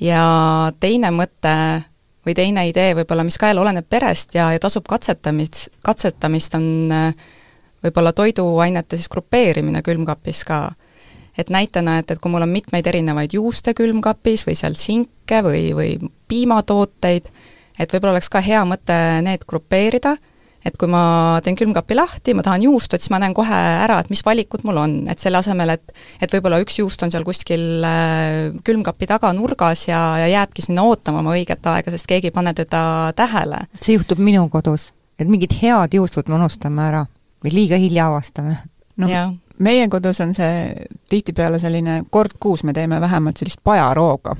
ja 0.00 0.72
teine 0.80 1.10
mõte 1.10 1.84
või 2.26 2.34
teine 2.34 2.66
idee 2.68 2.94
võib-olla, 2.94 3.24
mis 3.24 3.38
ka 3.38 3.50
jälle 3.50 3.60
oleneb 3.60 3.86
perest 3.88 4.34
ja, 4.34 4.50
ja 4.52 4.60
tasub 4.60 4.86
katsetamist, 4.88 5.68
katsetamist, 5.84 6.54
on 6.54 6.92
äh, 6.92 7.14
võib-olla 7.84 8.12
toiduainete 8.12 8.96
siis 8.96 9.08
grupeerimine 9.08 9.82
külmkapis 9.82 10.44
ka. 10.44 10.72
et 11.38 11.50
näitena, 11.50 11.98
et, 11.98 12.10
et 12.10 12.18
kui 12.20 12.30
mul 12.30 12.42
on 12.42 12.52
mitmeid 12.52 12.86
erinevaid 12.86 13.32
juuste 13.32 13.74
külmkapis 13.74 14.44
või 14.46 14.56
seal 14.58 14.74
sinke 14.76 15.42
või, 15.42 15.70
või 15.74 16.10
piimatooteid, 16.28 17.30
et 17.78 17.92
võib-olla 17.92 18.18
oleks 18.18 18.28
ka 18.28 18.40
hea 18.44 18.64
mõte 18.64 18.96
need 19.22 19.46
grupeerida 19.48 20.16
et 20.64 20.76
kui 20.76 20.90
ma 20.90 21.40
teen 21.44 21.56
külmkapi 21.58 21.96
lahti, 21.96 22.34
ma 22.36 22.44
tahan 22.44 22.64
juustu, 22.66 22.96
et 22.96 23.04
siis 23.04 23.12
ma 23.14 23.20
näen 23.22 23.34
kohe 23.36 23.56
ära, 23.56 24.00
et 24.02 24.10
mis 24.12 24.22
valikud 24.26 24.64
mul 24.68 24.80
on, 24.82 24.96
et 25.10 25.22
selle 25.22 25.40
asemel, 25.40 25.74
et 25.76 25.94
et 26.20 26.32
võib-olla 26.36 26.60
üks 26.62 26.80
juust 26.80 27.02
on 27.04 27.12
seal 27.12 27.24
kuskil 27.26 27.84
äh, 27.86 28.50
külmkapi 28.66 29.08
taga 29.10 29.32
nurgas 29.36 29.86
ja, 29.88 30.00
ja 30.20 30.28
jääbki 30.30 30.64
sinna 30.66 30.84
ootama 30.88 31.22
oma 31.24 31.34
õiget 31.36 31.66
aega, 31.72 31.92
sest 31.94 32.08
keegi 32.10 32.30
ei 32.30 32.36
pane 32.36 32.54
teda 32.56 32.82
tähele. 33.16 33.64
see 33.80 33.96
juhtub 33.96 34.20
minu 34.22 34.46
kodus, 34.52 34.90
et 35.18 35.28
mingid 35.28 35.54
head 35.62 35.96
juustud 35.96 36.28
me 36.28 36.38
unustame 36.40 36.84
ära. 36.88 37.06
Või 37.40 37.54
liiga 37.54 37.78
hilja 37.80 38.10
avastame. 38.10 38.58
noh, 39.00 39.36
meie 39.64 39.86
kodus 39.88 40.20
on 40.20 40.34
see 40.36 40.74
tihtipeale 41.08 41.60
selline 41.62 42.02
kord 42.12 42.36
kuus 42.40 42.64
me 42.64 42.74
teeme 42.76 43.00
vähemalt 43.00 43.40
sellist 43.40 43.62
pajarooga 43.64 44.36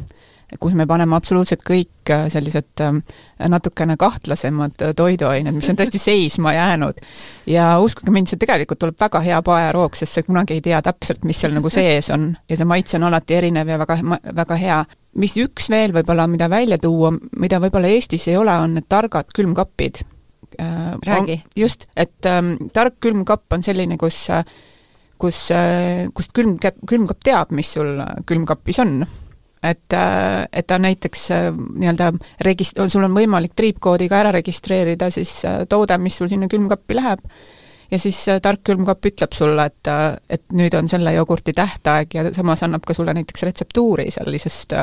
kus 0.58 0.74
me 0.74 0.86
paneme 0.88 1.14
absoluutselt 1.16 1.62
kõik 1.66 2.10
äh, 2.10 2.26
sellised 2.32 2.82
ähm, 2.82 3.00
natukene 3.52 3.96
kahtlasemad 4.00 4.82
äh, 4.82 4.94
toiduained, 4.96 5.54
mis 5.54 5.70
on 5.70 5.78
tõesti 5.78 6.00
seisma 6.08 6.54
jäänud. 6.56 7.00
ja 7.50 7.72
uskuge 7.82 8.10
mind, 8.14 8.30
see 8.30 8.40
tegelikult 8.40 8.80
tuleb 8.82 8.98
väga 9.00 9.22
hea 9.24 9.40
paeroog, 9.46 9.98
sest 9.98 10.18
sa 10.18 10.24
kunagi 10.26 10.58
ei 10.58 10.64
tea 10.64 10.80
täpselt, 10.82 11.22
mis 11.28 11.40
seal 11.40 11.54
nagu 11.54 11.70
sees 11.78 12.10
on 12.14 12.32
ja 12.48 12.58
see 12.58 12.68
maitse 12.68 12.98
on 12.98 13.06
alati 13.10 13.38
erinev 13.38 13.70
ja 13.70 13.78
väga, 13.80 13.98
väga 14.42 14.58
hea. 14.64 14.80
mis 15.20 15.36
üks 15.42 15.70
veel 15.70 15.94
võib-olla, 15.94 16.26
mida 16.30 16.50
välja 16.50 16.78
tuua, 16.78 17.12
mida 17.38 17.60
võib-olla 17.62 17.90
Eestis 17.90 18.28
ei 18.30 18.38
ole, 18.38 18.54
on 18.54 18.78
need 18.78 18.88
targad 18.88 19.30
külmkapid. 19.34 20.04
Äh, 20.60 20.98
räägi. 21.06 21.42
just, 21.56 21.86
et 21.96 22.26
ähm, 22.26 22.56
tark 22.74 22.98
külmkapp 23.00 23.52
on 23.54 23.62
selline, 23.62 23.96
kus 23.98 24.26
kus, 25.20 25.38
kust 26.16 26.30
külm, 26.32 26.54
külmkapp 26.88 27.20
teab, 27.22 27.50
mis 27.52 27.68
sul 27.76 27.98
külmkapis 28.26 28.78
on 28.80 29.02
et, 29.62 29.92
äh, 29.92 30.48
et 30.52 30.66
ta 30.66 30.78
näiteks 30.78 31.30
äh, 31.30 31.48
nii-öelda 31.52 32.12
regist-, 32.44 32.80
sul 32.88 33.04
on 33.04 33.16
võimalik 33.16 33.56
triipkoodiga 33.56 34.22
ära 34.22 34.34
registreerida 34.40 35.10
siis 35.12 35.40
äh, 35.44 35.64
toode, 35.68 35.98
mis 36.00 36.16
sul 36.16 36.30
sinna 36.32 36.48
külmkappi 36.48 36.96
läheb, 36.96 37.24
ja 37.90 37.98
siis 37.98 38.22
tark 38.42 38.62
külmkapp 38.64 39.10
ütleb 39.10 39.34
sulle, 39.34 39.64
et, 39.66 39.88
et 40.30 40.44
nüüd 40.56 40.74
on 40.78 40.88
selle 40.88 41.10
jogurti 41.12 41.52
tähtaeg 41.52 42.14
ja 42.14 42.22
samas 42.32 42.62
annab 42.62 42.86
ka 42.86 42.94
sulle 42.94 43.12
näiteks 43.18 43.42
retseptuuri 43.48 44.06
sellisest, 44.14 44.76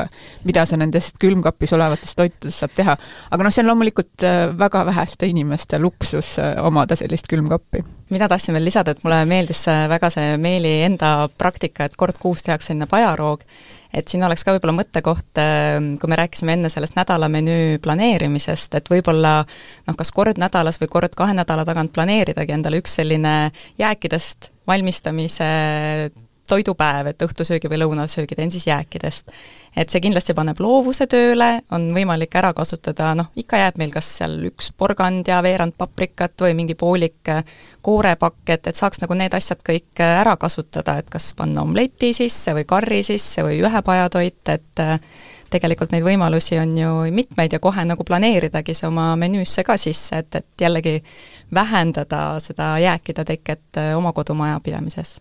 mida 0.44 0.66
sa 0.68 0.76
nendest 0.76 1.16
külmkapis 1.18 1.72
olevatest 1.72 2.18
toitudest 2.20 2.60
saab 2.60 2.74
teha. 2.76 2.96
aga 3.30 3.46
noh, 3.46 3.54
see 3.54 3.64
on 3.64 3.70
loomulikult 3.72 4.26
väga 4.60 4.84
väheste 4.90 5.30
inimeste 5.32 5.80
luksus 5.80 6.34
omada 6.60 7.00
sellist 7.00 7.32
külmkappi. 7.32 7.80
mina 8.12 8.28
tahtsin 8.28 8.54
veel 8.54 8.68
lisada, 8.68 8.92
et 8.92 9.02
mulle 9.02 9.24
meeldis 9.24 9.64
väga 9.88 10.12
see 10.12 10.36
Meeli 10.36 10.76
enda 10.84 11.30
praktika, 11.38 11.88
et 11.88 11.96
kord 11.96 12.20
kuus 12.20 12.44
tehakse 12.44 12.74
selline 12.74 12.92
pajaroog 12.92 13.48
et 13.94 14.08
siin 14.08 14.22
oleks 14.26 14.44
ka 14.44 14.54
võib-olla 14.56 14.76
mõttekoht, 14.80 15.40
ähm, 15.40 15.90
kui 16.00 16.10
me 16.10 16.18
rääkisime 16.20 16.54
enne 16.58 16.70
sellest 16.72 16.96
nädalamenüü 16.98 17.78
planeerimisest, 17.84 18.74
et 18.78 18.90
võib-olla 18.92 19.40
noh, 19.44 19.96
kas 19.98 20.12
kord 20.14 20.40
nädalas 20.40 20.80
või 20.82 20.92
kord 20.92 21.16
kahe 21.18 21.36
nädala 21.36 21.64
tagant 21.68 21.92
planeeridagi 21.96 22.56
endale 22.56 22.82
üks 22.82 22.98
selline 23.00 23.34
jääkidest 23.80 24.52
valmistamise 24.68 25.48
toidupäev, 26.48 27.12
et 27.12 27.22
õhtusöögi 27.22 27.70
või 27.70 27.80
lõunasöögi 27.82 28.36
teen 28.38 28.50
siis 28.50 28.66
jääkidest. 28.66 29.32
et 29.76 29.90
see 29.92 30.00
kindlasti 30.00 30.34
paneb 30.34 30.58
loovuse 30.60 31.06
tööle, 31.06 31.60
on 31.70 31.90
võimalik 31.94 32.34
ära 32.40 32.52
kasutada, 32.56 33.12
noh, 33.14 33.28
ikka 33.36 33.60
jääb 33.60 33.78
meil 33.78 33.92
kas 33.94 34.08
seal 34.18 34.38
üks 34.48 34.72
porgand 34.72 35.28
ja 35.28 35.42
veerand 35.44 35.76
paprikat 35.78 36.40
või 36.40 36.54
mingi 36.58 36.74
poolik 36.74 37.30
koorepakk, 37.82 38.42
et, 38.48 38.66
et 38.66 38.76
saaks 38.76 39.02
nagu 39.04 39.14
need 39.14 39.34
asjad 39.34 39.62
kõik 39.64 40.02
ära 40.02 40.36
kasutada, 40.36 40.98
et 40.98 41.10
kas 41.12 41.32
panna 41.38 41.62
omleti 41.62 42.12
sisse 42.16 42.56
või 42.56 42.66
karri 42.66 43.02
sisse 43.06 43.44
või 43.46 43.60
ühepajatoit, 43.62 44.54
et 44.56 44.86
tegelikult 45.52 45.92
neid 45.92 46.04
võimalusi 46.04 46.58
on 46.60 46.76
ju 46.76 46.92
mitmeid 47.14 47.54
ja 47.56 47.60
kohe 47.62 47.84
nagu 47.88 48.04
planeeridagi 48.04 48.74
see 48.76 48.88
oma 48.88 49.10
menüüsse 49.20 49.64
ka 49.66 49.78
sisse, 49.80 50.22
et, 50.22 50.40
et 50.42 50.66
jällegi 50.66 50.98
vähendada 51.54 52.36
seda 52.40 52.76
jääkide 52.78 53.24
teket 53.24 53.76
äh, 53.76 53.96
oma 53.96 54.12
kodumajapidamises. 54.12 55.20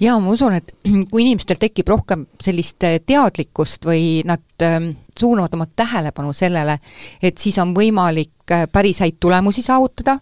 jaa, 0.00 0.18
ma 0.20 0.30
usun, 0.30 0.54
et 0.54 0.74
kui 1.10 1.24
inimestel 1.24 1.58
tekib 1.60 1.88
rohkem 1.88 2.26
sellist 2.42 2.84
äh, 2.86 3.00
teadlikkust 3.06 3.86
või 3.86 4.22
nad 4.26 4.44
ähm, 4.62 4.92
suunavad 5.18 5.54
oma 5.54 5.66
tähelepanu 5.66 6.32
sellele, 6.32 6.78
et 7.22 7.38
siis 7.38 7.58
on 7.58 7.74
võimalik 7.74 8.54
äh, 8.54 8.66
päris 8.72 9.02
häid 9.02 9.18
tulemusi 9.20 9.62
saavutada, 9.62 10.18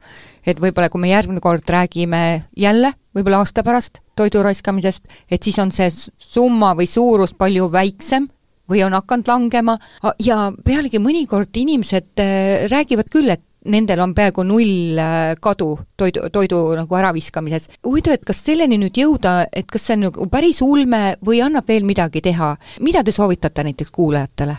et 0.46 0.60
võib-olla 0.60 0.88
kui 0.92 1.04
me 1.04 1.12
järgmine 1.12 1.44
kord 1.44 1.68
räägime 1.68 2.48
jälle, 2.56 2.94
võib-olla 3.14 3.42
aasta 3.44 3.64
pärast 3.66 4.00
toidu 4.16 4.42
raiskamisest, 4.42 5.04
et 5.30 5.42
siis 5.42 5.58
on 5.60 5.72
see 5.72 5.90
summa 5.92 6.72
või 6.78 6.88
suurus 6.88 7.36
palju 7.36 7.68
väiksem 7.72 8.28
või 8.72 8.84
on 8.86 8.94
hakanud 8.96 9.28
langema 9.28 9.74
ja 10.22 10.46
pealegi 10.64 11.00
mõnikord 11.02 11.56
inimesed 11.60 12.20
räägivad 12.70 13.10
küll, 13.12 13.28
et 13.34 13.42
nendel 13.70 14.00
on 14.02 14.14
peaaegu 14.14 14.44
null 14.46 14.98
äh, 14.98 15.34
kadu 15.40 15.76
toidu, 15.96 16.26
toidu 16.32 16.60
nagu 16.78 16.98
äraviskamises. 16.98 17.68
huvitav, 17.86 18.16
et 18.18 18.26
kas 18.26 18.42
selleni 18.44 18.78
nüüd 18.80 18.98
jõuda, 18.98 19.46
et 19.52 19.70
kas 19.70 19.86
see 19.86 19.98
on 19.98 20.06
nagu 20.08 20.28
päris 20.32 20.62
ulme 20.62 21.16
või 21.24 21.42
annab 21.44 21.68
veel 21.68 21.86
midagi 21.86 22.22
teha, 22.24 22.56
mida 22.80 23.04
te 23.04 23.12
soovitate 23.12 23.64
näiteks 23.68 23.90
kuulajatele? 23.90 24.56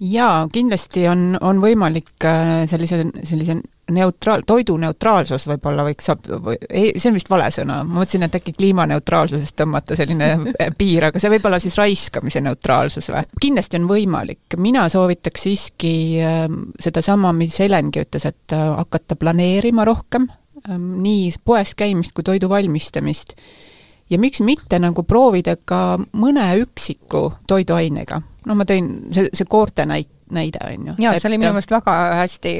jaa, 0.00 0.48
kindlasti 0.52 1.06
on, 1.08 1.38
on 1.40 1.60
võimalik 1.62 2.24
äh, 2.28 2.66
sellise, 2.68 3.06
sellise 3.24 3.60
neutraal, 3.92 4.42
toidu 4.46 4.76
neutraalsus 4.80 5.46
võib-olla 5.46 5.84
võiks, 5.86 6.08
või 6.42 6.56
ei, 6.66 6.90
see 6.98 7.10
on 7.10 7.18
vist 7.18 7.30
vale 7.30 7.46
sõna, 7.54 7.78
ma 7.86 8.00
mõtlesin, 8.00 8.24
et 8.26 8.38
äkki 8.38 8.54
kliimaneutraalsusest 8.56 9.56
tõmmata 9.60 9.98
selline 9.98 10.30
piir, 10.80 11.08
aga 11.08 11.22
see 11.22 11.30
võib 11.30 11.46
olla 11.46 11.60
siis 11.62 11.76
raiskamise 11.78 12.42
neutraalsus 12.42 13.10
või? 13.12 13.22
kindlasti 13.42 13.78
on 13.80 13.86
võimalik, 13.90 14.58
mina 14.62 14.88
soovitaks 14.92 15.46
siiski 15.46 15.92
ähm, 16.24 16.64
sedasama, 16.82 17.30
mis 17.36 17.60
Helengi 17.62 18.02
ütles, 18.02 18.26
et 18.26 18.56
äh, 18.56 18.66
hakata 18.80 19.18
planeerima 19.20 19.86
rohkem, 19.86 20.26
ähm, 20.66 20.90
nii 21.04 21.30
poes 21.44 21.76
käimist 21.78 22.16
kui 22.16 22.26
toidu 22.26 22.50
valmistamist. 22.50 23.36
ja 24.10 24.18
miks 24.18 24.40
mitte 24.40 24.78
nagu 24.82 25.02
proovida 25.02 25.56
ka 25.56 25.98
mõne 26.18 26.50
üksiku 26.62 27.32
toiduainega, 27.46 28.20
no 28.46 28.58
ma 28.58 28.66
tõin 28.66 29.12
see, 29.14 29.30
see 29.32 29.46
koorte 29.46 29.86
näite, 29.86 30.15
näide, 30.30 30.58
on 30.64 30.86
ju. 30.86 30.94
jaa, 30.98 31.18
see 31.20 31.28
oli 31.30 31.38
minu 31.38 31.52
meelest 31.54 31.70
väga 31.70 31.94
hästi 32.20 32.54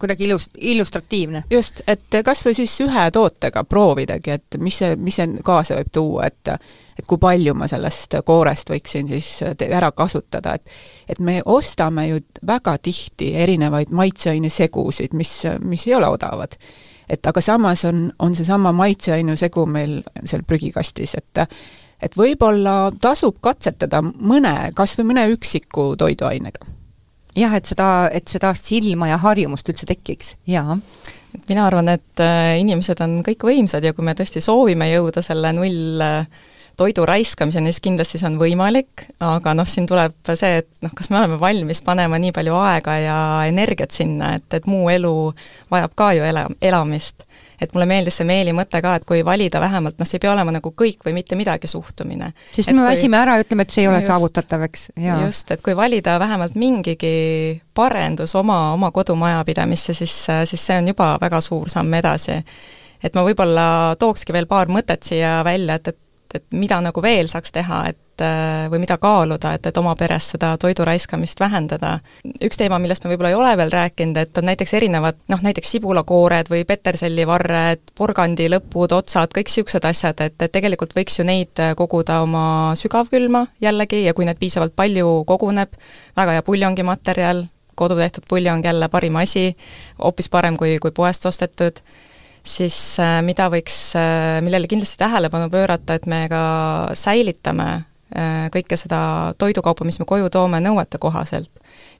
kuidagi 0.00 0.28
illust-, 0.28 0.56
illustratiivne. 0.56 1.44
just, 1.50 1.82
et 1.86 2.20
kas 2.24 2.44
või 2.46 2.54
siis 2.56 2.76
ühe 2.84 3.06
tootega 3.12 3.64
proovidagi, 3.64 4.36
et 4.38 4.58
mis 4.58 4.78
see, 4.82 4.96
mis 4.96 5.18
see 5.20 5.42
kaasa 5.44 5.80
võib 5.80 5.92
tuua, 5.92 6.30
et 6.30 6.54
et 7.00 7.06
kui 7.08 7.20
palju 7.20 7.54
ma 7.56 7.64
sellest 7.70 8.18
koorest 8.28 8.70
võiksin 8.70 9.08
siis 9.08 9.28
ära 9.68 9.92
kasutada, 9.96 10.54
et 10.54 10.68
et 11.08 11.20
me 11.20 11.40
ostame 11.44 12.06
ju 12.08 12.20
väga 12.46 12.76
tihti 12.78 13.32
erinevaid 13.34 13.90
maitseainesegusid, 13.90 15.16
mis, 15.16 15.32
mis 15.64 15.86
ei 15.86 15.94
ole 15.94 16.08
odavad. 16.08 16.56
et 17.08 17.26
aga 17.26 17.40
samas 17.40 17.84
on, 17.84 18.12
on 18.18 18.36
seesama 18.36 18.72
maitseainesegu 18.72 19.66
meil 19.66 20.02
seal 20.24 20.42
prügikastis, 20.46 21.14
et 21.14 21.46
et 22.00 22.16
võib-olla 22.16 22.90
tasub 23.00 23.36
katsetada 23.40 24.00
mõne, 24.02 24.72
kas 24.74 24.98
või 24.98 25.12
mõne 25.12 25.26
üksiku 25.34 25.94
toiduainega 26.00 26.79
jah, 27.36 27.56
et 27.56 27.70
seda, 27.70 27.88
et 28.12 28.28
seda 28.28 28.52
silma 28.58 29.10
ja 29.10 29.18
harjumust 29.22 29.68
üldse 29.70 29.88
tekiks, 29.88 30.34
jaa. 30.50 30.78
et 31.34 31.42
mina 31.48 31.66
arvan, 31.68 31.92
et 31.94 32.22
äh, 32.24 32.58
inimesed 32.62 33.02
on 33.04 33.20
kõik 33.26 33.46
võimsad 33.46 33.84
ja 33.84 33.94
kui 33.94 34.06
me 34.06 34.16
tõesti 34.18 34.42
soovime 34.44 34.90
jõuda 34.90 35.22
selle 35.24 35.52
null 35.56 36.02
äh, 36.04 36.46
toidu 36.80 37.04
raiskamiseni, 37.06 37.72
siis 37.72 37.82
kindlasti 37.84 38.18
see 38.20 38.28
on 38.30 38.38
võimalik, 38.40 39.04
aga 39.24 39.52
noh, 39.56 39.68
siin 39.68 39.88
tuleb 39.88 40.16
see, 40.32 40.62
et 40.62 40.70
noh, 40.84 40.92
kas 40.96 41.10
me 41.12 41.18
oleme 41.20 41.36
valmis 41.40 41.82
panema 41.84 42.18
nii 42.20 42.32
palju 42.36 42.56
aega 42.56 42.96
ja 43.02 43.18
energiat 43.50 43.92
sinna, 43.92 44.34
et, 44.38 44.48
et 44.56 44.68
muu 44.70 44.88
elu 44.92 45.12
vajab 45.72 45.96
ka 45.98 46.12
ju 46.16 46.24
ela, 46.24 46.46
elamist 46.70 47.26
et 47.60 47.74
mulle 47.74 47.86
meeldis 47.90 48.20
see 48.20 48.26
Meeli 48.28 48.54
mõte 48.56 48.80
ka, 48.82 48.94
et 48.98 49.06
kui 49.08 49.22
valida 49.26 49.60
vähemalt, 49.60 49.98
noh, 50.00 50.08
see 50.08 50.18
ei 50.18 50.24
pea 50.24 50.32
olema 50.32 50.54
nagu 50.54 50.72
kõik 50.76 51.04
või 51.06 51.14
mitte 51.16 51.38
midagi 51.38 51.70
suhtumine. 51.70 52.32
siis 52.52 52.68
et 52.68 52.76
me 52.76 52.86
väsime 52.86 53.16
kui... 53.16 53.22
ära 53.22 53.36
ja 53.38 53.44
ütleme, 53.44 53.66
et 53.66 53.74
see 53.74 53.84
ei 53.84 53.90
ole 53.90 54.00
just, 54.00 54.10
saavutatav, 54.12 54.66
eks, 54.68 54.84
jaa. 54.96 55.20
just, 55.26 55.50
et 55.50 55.64
kui 55.64 55.76
valida 55.76 56.18
vähemalt 56.22 56.58
mingigi 56.60 57.14
parendus 57.74 58.34
oma, 58.38 58.72
oma 58.74 58.90
kodumajapidamisse, 58.90 59.94
siis, 59.94 60.18
siis 60.50 60.66
see 60.66 60.78
on 60.80 60.92
juba 60.92 61.14
väga 61.20 61.40
suur 61.44 61.68
samm 61.72 61.94
edasi. 62.00 62.40
et 63.02 63.16
ma 63.16 63.24
võib-olla 63.24 63.66
tookski 63.98 64.32
veel 64.32 64.48
paar 64.48 64.72
mõtet 64.72 65.04
siia 65.06 65.40
välja, 65.44 65.80
et, 65.80 65.92
et 65.94 66.06
et 66.34 66.44
mida 66.54 66.78
nagu 66.82 67.02
veel 67.02 67.26
saaks 67.30 67.50
teha, 67.54 67.80
et 67.90 67.98
või 68.70 68.80
mida 68.82 68.96
kaaluda, 69.00 69.54
et, 69.56 69.66
et 69.66 69.78
oma 69.80 69.94
peres 69.98 70.30
seda 70.34 70.52
toidu 70.60 70.84
raiskamist 70.86 71.40
vähendada. 71.40 71.98
üks 72.44 72.58
teema, 72.60 72.78
millest 72.78 73.04
me 73.04 73.12
võib-olla 73.12 73.30
ei 73.32 73.38
ole 73.38 73.52
veel 73.56 73.72
rääkinud, 73.74 74.16
et 74.16 74.38
on 74.38 74.48
näiteks 74.50 74.74
erinevad 74.78 75.20
noh, 75.32 75.42
näiteks 75.44 75.70
sibulakoored 75.76 76.50
või 76.52 76.64
petersellivarred, 76.68 77.82
porgandilõpud, 77.98 78.92
otsad, 78.96 79.32
kõik 79.36 79.50
niisugused 79.50 79.86
asjad, 79.88 80.20
et, 80.26 80.36
et 80.40 80.52
tegelikult 80.52 80.94
võiks 80.96 81.18
ju 81.18 81.26
neid 81.28 81.62
koguda 81.76 82.20
oma 82.24 82.44
sügavkülma 82.78 83.46
jällegi 83.60 84.04
ja 84.04 84.14
kui 84.14 84.28
neid 84.28 84.40
piisavalt 84.40 84.76
palju 84.76 85.24
koguneb, 85.28 85.74
väga 86.16 86.38
hea 86.38 86.44
puljongimaterjal, 86.46 87.46
kodutehtud 87.80 88.28
puljong 88.28 88.64
jälle 88.64 88.88
parim 88.92 89.16
asi, 89.16 89.50
hoopis 89.98 90.28
parem 90.28 90.56
kui, 90.60 90.78
kui 90.82 90.92
poest 90.94 91.26
ostetud 91.26 91.80
siis 92.46 92.76
äh, 93.00 93.20
mida 93.24 93.48
võiks, 93.52 93.76
äh, 93.98 94.40
millele 94.44 94.68
kindlasti 94.70 94.98
tähelepanu 95.00 95.50
pöörata, 95.52 95.96
et 95.98 96.06
me 96.10 96.24
ka 96.30 96.42
säilitame 96.96 97.68
äh, 97.74 97.86
kõike 98.10 98.76
seda 98.78 99.00
toidukaupa, 99.38 99.84
mis 99.86 100.00
me 100.00 100.06
koju 100.08 100.30
toome, 100.34 100.58
nõuete 100.62 100.98
kohaselt. 100.98 101.50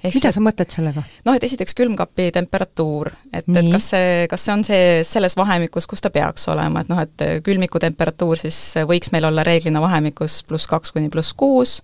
Mida 0.02 0.30
see, 0.30 0.32
sa 0.34 0.42
mõtled 0.42 0.72
sellega? 0.72 1.04
noh, 1.26 1.36
et 1.36 1.44
esiteks 1.46 1.76
külmkapi 1.78 2.30
temperatuur, 2.34 3.12
et, 3.32 3.44
et 3.46 3.68
kas 3.70 3.90
see, 3.92 4.08
kas 4.30 4.46
see 4.46 4.54
on 4.54 4.64
see 4.66 4.84
selles 5.06 5.36
vahemikus, 5.38 5.86
kus 5.90 6.02
ta 6.02 6.10
peaks 6.10 6.48
olema, 6.50 6.82
et 6.82 6.90
noh, 6.90 7.02
et 7.04 7.26
külmiku 7.46 7.78
temperatuur 7.82 8.40
siis 8.40 8.58
võiks 8.88 9.12
meil 9.14 9.28
olla 9.28 9.44
reeglina 9.46 9.82
vahemikus 9.84 10.40
pluss 10.48 10.66
kaks 10.70 10.94
kuni 10.96 11.12
pluss 11.12 11.36
kuus, 11.36 11.78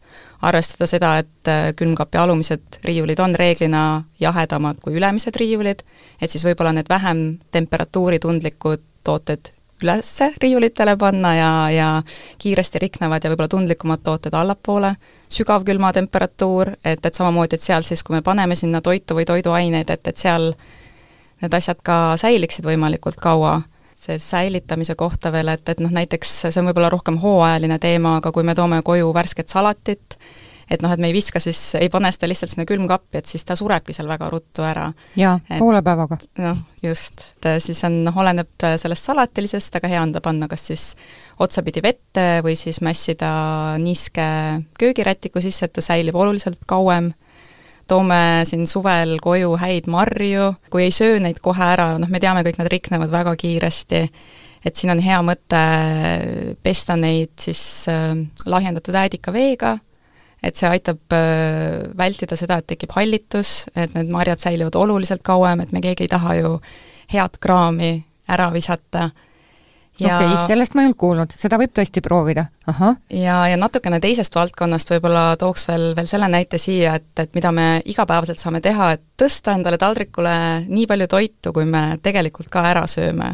arvestada 0.47 0.89
seda, 0.91 1.13
et 1.23 1.53
külmkapi 1.79 2.19
alumised 2.25 2.81
riiulid 2.87 3.21
on 3.23 3.37
reeglina 3.39 3.85
jahedamad 4.21 4.81
kui 4.83 4.97
ülemised 4.99 5.37
riiulid, 5.39 5.85
et 6.21 6.33
siis 6.33 6.45
võib-olla 6.49 6.75
need 6.77 6.91
vähem 6.91 7.29
temperatuuritundlikud 7.55 8.83
tooted 9.07 9.56
üles 9.83 10.11
riiulitele 10.43 10.97
panna 10.97 11.35
ja, 11.37 11.51
ja 11.71 11.89
kiiresti 12.39 12.81
riknevad 12.87 13.25
ja 13.25 13.31
võib-olla 13.31 13.53
tundlikumad 13.53 14.03
tooted 14.05 14.35
allapoole, 14.35 14.95
sügavkülma 15.33 15.93
temperatuur, 15.93 16.73
et, 16.85 17.05
et 17.05 17.15
samamoodi, 17.15 17.59
et 17.59 17.63
seal 17.63 17.85
siis, 17.85 18.03
kui 18.03 18.17
me 18.17 18.23
paneme 18.25 18.57
sinna 18.57 18.81
toitu 18.81 19.19
või 19.19 19.27
toiduaineid, 19.29 19.91
et, 19.93 20.07
et 20.09 20.17
seal 20.17 20.53
need 21.43 21.57
asjad 21.59 21.83
ka 21.85 21.99
säiliksid 22.21 22.65
võimalikult 22.67 23.21
kaua. 23.21 23.63
see 23.97 24.19
säilitamise 24.21 24.95
kohta 24.95 25.33
veel, 25.33 25.49
et, 25.49 25.69
et 25.69 25.79
noh, 25.81 25.91
näiteks 25.91 26.33
see 26.43 26.61
on 26.61 26.67
võib-olla 26.69 26.91
rohkem 26.93 27.17
hooajaline 27.19 27.79
teema, 27.81 28.19
aga 28.21 28.33
kui 28.33 28.45
me 28.45 28.55
toome 28.55 28.83
koju 28.85 29.09
värsket 29.15 29.49
salatit, 29.49 30.19
et 30.71 30.83
noh, 30.83 30.93
et 30.93 31.01
me 31.01 31.11
ei 31.11 31.15
viska 31.15 31.41
siis, 31.43 31.61
ei 31.79 31.89
pane 31.93 32.11
seda 32.15 32.29
lihtsalt 32.31 32.53
sinna 32.53 32.67
külmkappi, 32.69 33.21
et 33.21 33.31
siis 33.31 33.45
ta 33.47 33.57
surebki 33.59 33.95
seal 33.95 34.09
väga 34.11 34.29
ruttu 34.33 34.65
ära. 34.67 34.89
jaa, 35.19 35.37
poole 35.59 35.83
päevaga. 35.87 36.19
noh, 36.43 36.63
just, 36.83 37.23
et 37.37 37.63
siis 37.63 37.83
on, 37.87 38.01
noh, 38.07 38.17
oleneb 38.23 38.67
sellest 38.81 39.11
salatilisest, 39.11 39.79
aga 39.79 39.91
hea 39.93 40.03
on 40.03 40.15
ta 40.17 40.23
panna 40.25 40.49
kas 40.51 40.67
siis 40.73 40.89
otsapidi 41.43 41.83
vette 41.85 42.27
või 42.45 42.57
siis 42.59 42.81
mässida 42.85 43.31
niiske 43.83 44.27
köögirätiku 44.81 45.43
sisse, 45.45 45.69
et 45.69 45.77
ta 45.77 45.85
säilib 45.85 46.17
oluliselt 46.17 46.67
kauem. 46.67 47.13
Toome 47.87 48.43
siin 48.43 48.67
suvel 48.67 49.21
koju 49.23 49.53
häid 49.63 49.87
marju, 49.87 50.57
kui 50.75 50.89
ei 50.89 50.91
söö 50.91 51.21
neid 51.23 51.39
kohe 51.39 51.63
ära, 51.63 51.93
noh, 52.03 52.11
me 52.11 52.19
teame, 52.19 52.43
kõik 52.43 52.59
nad 52.59 52.71
riknevad 52.73 53.13
väga 53.13 53.37
kiiresti, 53.39 54.01
et 54.67 54.75
siin 54.75 54.91
on 54.91 54.99
hea 54.99 55.21
mõte 55.23 55.61
pesta 56.67 56.97
neid 56.99 57.31
siis 57.39 57.63
äh, 57.93 58.17
lahjendatud 58.51 58.99
äädikaveega, 58.99 59.77
et 60.43 60.59
see 60.59 60.69
aitab 60.69 61.15
äh, 61.17 61.87
vältida 61.97 62.37
seda, 62.39 62.61
et 62.61 62.69
tekib 62.73 62.93
hallitus, 62.97 63.67
et 63.77 63.95
need 63.97 64.11
marjad 64.13 64.43
säilivad 64.43 64.77
oluliselt 64.79 65.25
kauem, 65.27 65.63
et 65.65 65.73
me 65.73 65.83
keegi 65.85 66.07
ei 66.07 66.13
taha 66.13 66.35
ju 66.41 66.57
head 67.13 67.39
kraami 67.41 67.95
ära 68.29 68.51
visata. 68.53 69.11
okei 70.01 70.13
okay,, 70.13 70.37
sellest 70.47 70.75
ma 70.75 70.83
ei 70.83 70.91
olnud 70.91 70.99
kuulnud, 71.01 71.33
seda 71.41 71.57
võib 71.61 71.73
tõesti 71.73 72.03
proovida, 72.05 72.47
ahah. 72.69 72.99
ja, 73.09 73.39
ja 73.49 73.57
natukene 73.57 74.01
teisest 74.03 74.35
valdkonnast 74.37 74.93
võib-olla 74.93 75.25
tooks 75.41 75.65
veel, 75.71 75.87
veel 75.97 76.11
selle 76.11 76.29
näite 76.29 76.61
siia, 76.61 76.99
et, 77.01 77.13
et 77.23 77.33
mida 77.39 77.53
me 77.55 77.81
igapäevaselt 77.85 78.43
saame 78.43 78.61
teha, 78.61 78.93
et 78.97 79.05
tõsta 79.17 79.57
endale 79.57 79.81
taldrikule 79.81 80.37
nii 80.69 80.87
palju 80.91 81.09
toitu, 81.09 81.55
kui 81.57 81.65
me 81.65 81.89
tegelikult 82.03 82.53
ka 82.53 82.67
ära 82.75 82.85
sööme. 82.91 83.33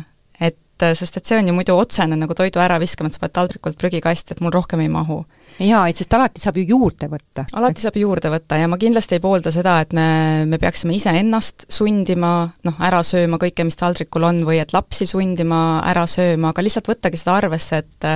Et 0.83 0.93
et 0.93 0.99
sest 0.99 1.17
et 1.19 1.29
see 1.29 1.39
on 1.39 1.49
ju 1.49 1.55
muidu 1.55 1.75
otsene 1.79 2.17
nagu 2.19 2.35
toidu 2.37 2.61
äraviskamine, 2.63 3.13
et 3.13 3.17
sa 3.17 3.23
paned 3.23 3.35
taldrikult 3.37 3.79
prügikasti, 3.81 4.35
et 4.35 4.43
mul 4.45 4.53
rohkem 4.55 4.83
ei 4.85 4.91
mahu. 4.93 5.23
jaa, 5.59 5.85
et 5.89 5.97
sest 5.97 6.15
alati 6.17 6.41
saab 6.41 6.59
ju 6.59 6.65
juurde 6.75 7.09
võtta. 7.13 7.45
alati 7.59 7.85
saab 7.85 7.99
juurde 8.01 8.33
võtta 8.33 8.59
ja 8.61 8.69
ma 8.69 8.79
kindlasti 8.81 9.19
ei 9.19 9.23
poolda 9.25 9.53
seda, 9.55 9.79
et 9.85 9.93
me, 9.93 10.07
me 10.49 10.59
peaksime 10.59 10.97
iseennast 10.97 11.67
sundima 11.69 12.33
noh, 12.65 12.81
ära 12.81 13.03
sööma 13.07 13.39
kõike, 13.43 13.65
mis 13.69 13.79
taldrikul 13.79 14.27
on, 14.29 14.43
või 14.49 14.61
et 14.63 14.73
lapsi 14.73 15.07
sundima 15.07 15.83
ära 15.89 16.07
sööma, 16.07 16.53
aga 16.53 16.65
lihtsalt 16.65 16.91
võttagi 16.91 17.21
seda 17.21 17.39
arvesse, 17.39 17.83
et 17.85 18.11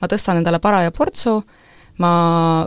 ma 0.00 0.10
tõstan 0.10 0.40
endale 0.42 0.62
paraja 0.62 0.92
portsu, 0.94 1.40
ma 2.02 2.12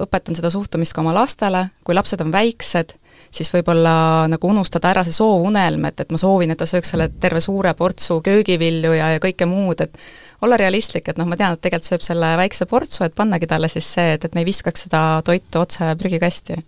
õpetan 0.03 0.37
seda 0.37 0.51
suhtumist 0.53 0.93
ka 0.93 1.01
oma 1.01 1.15
lastele, 1.15 1.69
kui 1.83 1.97
lapsed 1.97 2.21
on 2.21 2.33
väiksed, 2.33 2.95
siis 3.35 3.51
võib-olla 3.53 3.95
nagu 4.31 4.49
unustada 4.49 4.91
ära 4.93 5.03
see 5.05 5.15
soovunelm, 5.15 5.87
et, 5.89 6.05
et 6.05 6.13
ma 6.13 6.19
soovin, 6.21 6.53
et 6.53 6.59
ta 6.59 6.67
sööks 6.69 6.93
selle 6.93 7.09
terve 7.21 7.41
suure 7.43 7.73
portsu 7.77 8.19
köögivilju 8.25 8.95
ja, 8.97 9.11
ja 9.15 9.23
kõike 9.23 9.47
muud, 9.49 9.83
et 9.85 9.99
olla 10.45 10.57
realistlik, 10.59 11.09
et 11.09 11.19
noh, 11.19 11.27
ma 11.29 11.37
tean, 11.39 11.55
et 11.55 11.63
tegelikult 11.63 11.89
sööb 11.89 12.05
selle 12.05 12.31
väikse 12.39 12.67
portsu, 12.69 13.03
et 13.05 13.15
pannagi 13.17 13.49
talle 13.49 13.69
siis 13.71 13.87
see, 13.97 14.15
et, 14.15 14.25
et 14.25 14.35
me 14.35 14.43
ei 14.43 14.49
viskaks 14.49 14.87
seda 14.87 15.03
toitu 15.25 15.61
otse 15.63 15.93
prügikasti. 15.99 16.59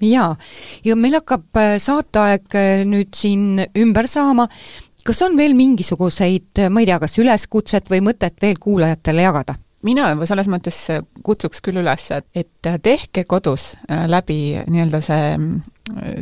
Jaa, 0.00 0.30
ja 0.84 0.94
meil 0.96 1.18
hakkab 1.18 1.58
äh, 1.60 1.74
saateaeg 1.82 2.54
äh, 2.56 2.84
nüüd 2.88 3.10
siin 3.16 3.66
ümber 3.76 4.08
saama, 4.08 4.46
kas 5.04 5.20
on 5.26 5.36
veel 5.36 5.52
mingisuguseid, 5.58 6.68
ma 6.72 6.80
ei 6.80 6.88
tea, 6.88 7.00
kas 7.02 7.18
üleskutset 7.20 7.90
või 7.92 8.00
mõtet 8.04 8.40
veel 8.42 8.60
kuulajatele 8.60 9.28
jagada? 9.28 9.58
mina 9.86 10.10
selles 10.28 10.48
mõttes 10.52 10.76
kutsuks 11.24 11.62
küll 11.64 11.80
üles, 11.80 12.10
et, 12.12 12.26
et 12.36 12.70
tehke 12.84 13.24
kodus 13.28 13.74
äh, 13.88 14.04
läbi 14.10 14.58
nii-öelda 14.68 15.00
see 15.04 15.36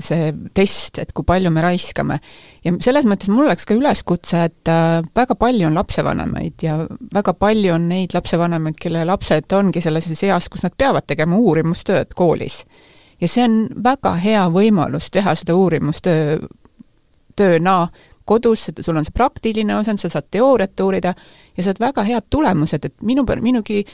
see 0.03 0.33
test, 0.55 0.99
et 1.03 1.13
kui 1.17 1.27
palju 1.27 1.51
me 1.55 1.63
raiskame. 1.65 2.19
ja 2.65 2.73
selles 2.85 3.07
mõttes 3.09 3.31
mul 3.33 3.47
oleks 3.47 3.67
ka 3.69 3.77
üleskutse, 3.77 4.43
et 4.51 4.71
äh, 4.73 5.01
väga 5.17 5.37
palju 5.39 5.69
on 5.69 5.79
lapsevanemaid 5.79 6.65
ja 6.65 6.79
väga 7.15 7.35
palju 7.35 7.75
on 7.75 7.89
neid 7.93 8.15
lapsevanemaid, 8.17 8.79
kelle 8.81 9.05
lapsed 9.09 9.53
ongi 9.53 9.83
sellises 9.85 10.23
eas, 10.27 10.49
kus 10.49 10.65
nad 10.67 10.77
peavad 10.77 11.07
tegema 11.07 11.39
uurimustööd 11.39 12.15
koolis. 12.19 12.65
ja 13.21 13.29
see 13.29 13.45
on 13.45 13.59
väga 13.85 14.15
hea 14.23 14.45
võimalus 14.53 15.11
teha 15.11 15.35
seda 15.39 15.57
uurimustöö, 15.59 16.39
tööna 17.37 17.89
kodus, 18.29 18.69
sul 18.81 18.97
on 18.97 19.07
see 19.07 19.17
praktiline 19.17 19.77
osa, 19.79 19.97
sa 19.97 20.11
saad 20.13 20.29
teooriat 20.31 20.81
uurida 20.85 21.15
ja 21.57 21.65
saad 21.65 21.81
väga 21.81 22.05
head 22.05 22.29
tulemused, 22.31 22.85
et 22.85 23.07
minu, 23.07 23.25
minugi 23.41 23.85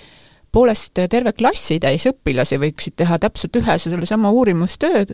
poolest 0.54 0.98
terve 1.10 1.32
klassitäis 1.34 2.06
õpilasi 2.10 2.58
võiksid 2.62 2.98
teha 3.02 3.18
täpselt 3.22 3.56
ühe 3.58 3.78
sellesama 3.78 4.30
uurimustöö 4.34 5.04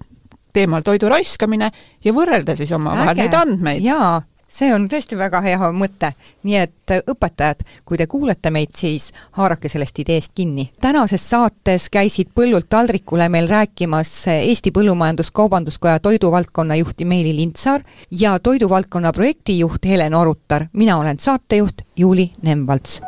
teemal 0.53 0.83
toidu 0.87 1.09
raiskamine 1.09 1.71
ja 2.05 2.13
võrrelda 2.13 2.57
siis 2.57 2.73
omavahel 2.73 3.17
neid 3.17 3.35
andmeid. 3.35 3.83
jaa, 3.85 4.21
see 4.51 4.73
on 4.75 4.89
tõesti 4.91 5.19
väga 5.19 5.41
hea 5.45 5.71
mõte. 5.73 6.13
nii 6.43 6.57
et 6.57 6.95
äh, 6.95 7.03
õpetajad, 7.07 7.63
kui 7.85 7.99
te 7.99 8.07
kuulete 8.11 8.51
meid, 8.51 8.75
siis 8.77 9.11
haarake 9.39 9.69
sellest 9.69 9.99
ideest 9.99 10.33
kinni. 10.35 10.71
tänases 10.81 11.29
saates 11.31 11.89
käisid 11.91 12.33
põllult 12.35 12.69
taldrikule 12.69 13.29
meil 13.29 13.49
rääkimas 13.49 14.13
Eesti 14.33 14.71
Põllumajandus-Kaubanduskoja 14.71 16.01
toiduvaldkonna 16.01 16.77
juht 16.77 17.05
Meeli 17.05 17.37
Lindsaar 17.37 17.83
ja 18.11 18.39
toiduvaldkonna 18.39 19.13
projektijuht 19.13 19.87
Helen 19.87 20.15
Orutar. 20.15 20.67
mina 20.73 20.99
olen 20.99 21.19
saatejuht 21.19 21.83
Juuli 21.97 22.33
Nemvalts 22.43 23.01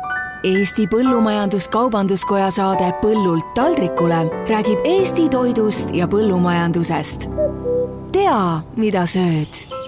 Eesti 0.43 0.87
Põllumajandus-Kaubanduskoja 0.91 2.49
saade 2.51 2.89
Põllult 2.99 3.53
taldrikule 3.55 4.17
räägib 4.49 4.83
Eesti 4.83 5.29
toidust 5.31 5.93
ja 5.95 6.07
põllumajandusest. 6.11 7.29
tea, 8.11 8.41
mida 8.75 9.05
sööd 9.07 9.82